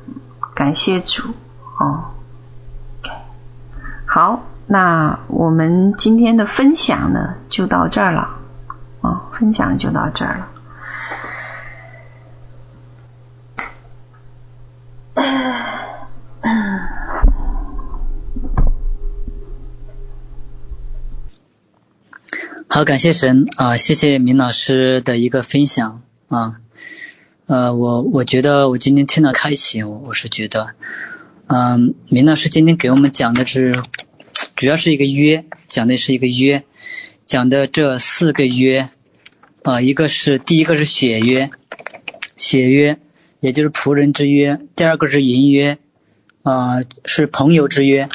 [0.55, 1.21] 感谢主，
[1.77, 2.05] 哦
[3.01, 3.11] ，OK，
[4.07, 8.29] 好，那我们今天的分享呢，就到这儿了，
[9.01, 10.47] 啊，分享就到这儿了。
[22.85, 23.77] 感谢神啊！
[23.77, 26.59] 谢谢明老师的一个分享啊。
[27.45, 30.71] 呃，我我觉得我今天听到开启，我我是觉得，
[31.47, 33.73] 嗯，明老师今天给我们讲的是，
[34.55, 36.63] 主要是一个约，讲的是一个约，
[37.25, 38.89] 讲的这四个约
[39.61, 41.51] 啊，一个是第一个是血约，
[42.35, 42.97] 血约
[43.39, 45.77] 也就是仆人之约；第二个是淫约
[46.41, 48.07] 啊，是朋友之约；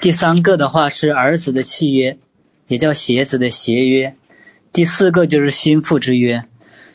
[0.00, 2.18] 第三个的话是儿子的契约。
[2.70, 4.14] 也叫鞋子的鞋约。
[4.72, 6.44] 第四个就是心腹之约。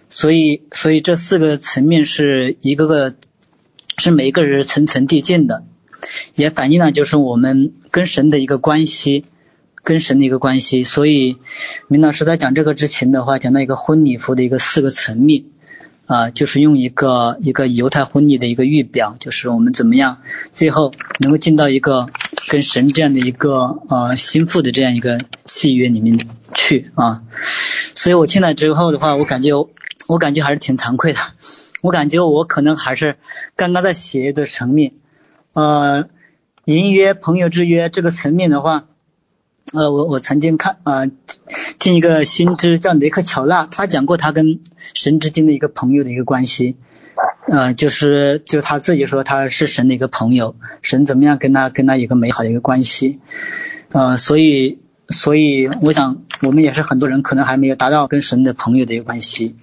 [0.07, 3.15] 所以，所以这四个层面是一个个，
[3.97, 5.65] 是每一个人层层递进的，
[6.35, 9.25] 也反映了就是我们跟神的一个关系，
[9.83, 10.83] 跟神的一个关系。
[10.83, 11.37] 所以，
[11.87, 15.45] 明老师在讲这个之前的话，讲到一个婚礼服的一个四个层面，
[16.05, 20.21] 啊，就是用一个一个犹太婚礼的一个预表，就是我们怎么样
[20.53, 22.09] 最后能够进到一个
[22.47, 27.23] 跟神这样的一个呃心腹的这样一个契约里面去啊。
[27.95, 29.51] 所以我进来之后的话，我感觉。
[30.07, 31.19] 我感觉还是挺惭愧的，
[31.81, 33.17] 我感觉我可能还是
[33.55, 34.91] 刚刚在写的层面，
[35.55, 36.09] 呃，
[36.65, 38.83] 淫约朋友之约这个层面的话，
[39.73, 41.09] 呃，我我曾经看、呃，
[41.79, 44.59] 听一个新知叫雷克乔纳，他讲过他跟
[44.93, 46.75] 神之间的一个朋友的一个关系，
[47.47, 53.19] 呃，就是就他自己说他是神的一个朋友，神怎么样跟他跟他有个美好的一个关系，
[53.91, 59.55] 呃，所以所以我想我们也是很多人可能还没有达到跟神的朋友的一个关系。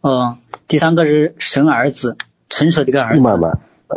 [0.00, 2.16] 呃，第三个是神儿子，
[2.48, 3.26] 成熟的一个儿子，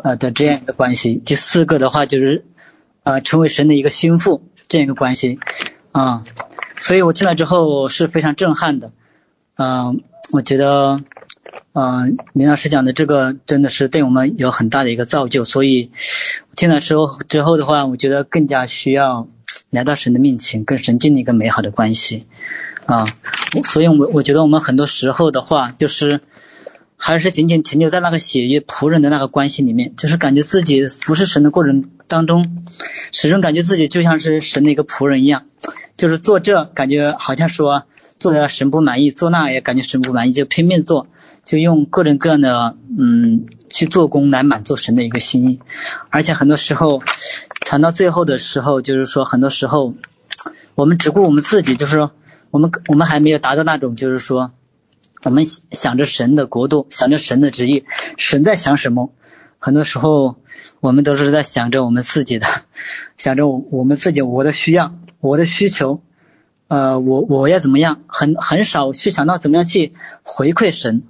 [0.04, 1.16] 呃的这样一个关系。
[1.16, 2.46] 第四个的话就是，
[3.04, 5.40] 呃，成为神的一个心腹这样一个关系，
[5.92, 6.24] 啊、嗯，
[6.78, 8.92] 所以我进来之后是非常震撼的，
[9.56, 10.02] 嗯，
[10.32, 11.00] 我觉得，
[11.74, 15.92] 嗯，林老师讲的这个真的是对我们有很大的一个造就，所以
[16.56, 19.28] 听了之后之后的话，我觉得更加需要
[19.70, 22.26] 来到神的面前，跟神建立一个美好的关系。
[22.86, 23.06] 啊，
[23.64, 26.22] 所以我我觉得我们很多时候的话，就是
[26.98, 32.66] 还是仅仅停留在那个血约仆人的那个关系里面，就是感觉自己服侍神的过程当中，
[33.12, 35.46] 始终感觉自己就像是神的一个仆人一样，
[35.98, 37.84] 就是做这感觉好像说
[38.18, 41.06] 做的神不满意，做那也感觉神不满意，就拼命做，
[41.50, 45.60] 就用各种各样的嗯去做工来满足神的一个心意，
[46.12, 47.02] 而且很多时候
[47.62, 49.96] 谈到最后的时候，就是说很多时候
[50.76, 52.12] 我们只顾我们自己，就是说。
[52.52, 54.52] 我们我们还没有达到那种，就是说，
[55.24, 57.86] 我们想着神的国度，想着神的旨意，
[58.18, 59.14] 神在想什么？
[59.60, 60.38] 很多时候
[60.80, 62.48] 我们都是在想着我们自己的，
[63.18, 66.02] 想着我我们自己我的需要，我的需求，
[66.70, 68.02] 呃，我我要怎么样？
[68.08, 69.94] 很很少去想到怎么样去
[70.24, 71.04] 回馈神。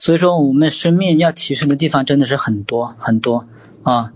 [0.00, 3.46] 所以说，我们的生命要提升的地方真的是很多很多
[3.82, 4.12] 啊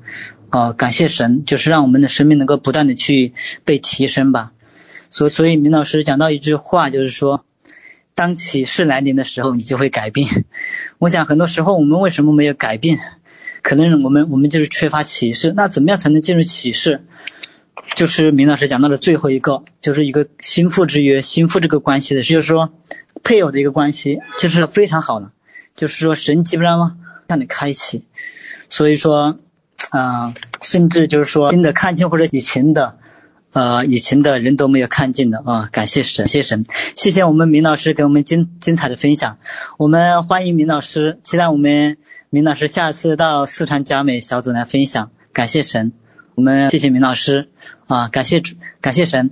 [0.48, 0.72] 啊！
[0.72, 4.52] 感谢神，就是让我们的生命能够不断的去被提升吧。
[5.10, 7.44] 所所以，明老师讲到一句话，就是说，
[8.14, 10.46] 当启示来临的时候，你就会改变。
[10.98, 12.98] 我想，很多时候我们为什么没有改变？
[13.60, 15.52] 可能我们我们就是缺乏启示。
[15.54, 17.04] 那怎么样才能进入启示？
[17.94, 22.72] 就是明老师讲到的最后一个，就是一个心腹之约，心腹这个关系的，就是说
[23.22, 25.30] 配偶的一个关系，就是非常好的。
[25.74, 28.04] 就是说，神基本上让你开启。
[28.68, 29.38] 所以说，
[29.90, 32.98] 啊、甚至就是说新的看见或者以前的。
[33.52, 36.64] 呃，以前的人都没有看见的啊，感谢神，谢神，
[36.96, 39.38] 谢谢我们明老师给我们精精彩的分享。
[39.78, 41.96] 我们欢迎明老师，期待我们
[42.30, 45.12] 明老师下次到四川佳美小组来分享。
[45.32, 45.92] 感谢神，
[46.34, 47.48] 我们谢谢明老师
[47.86, 49.30] 啊，感谢主，感谢神。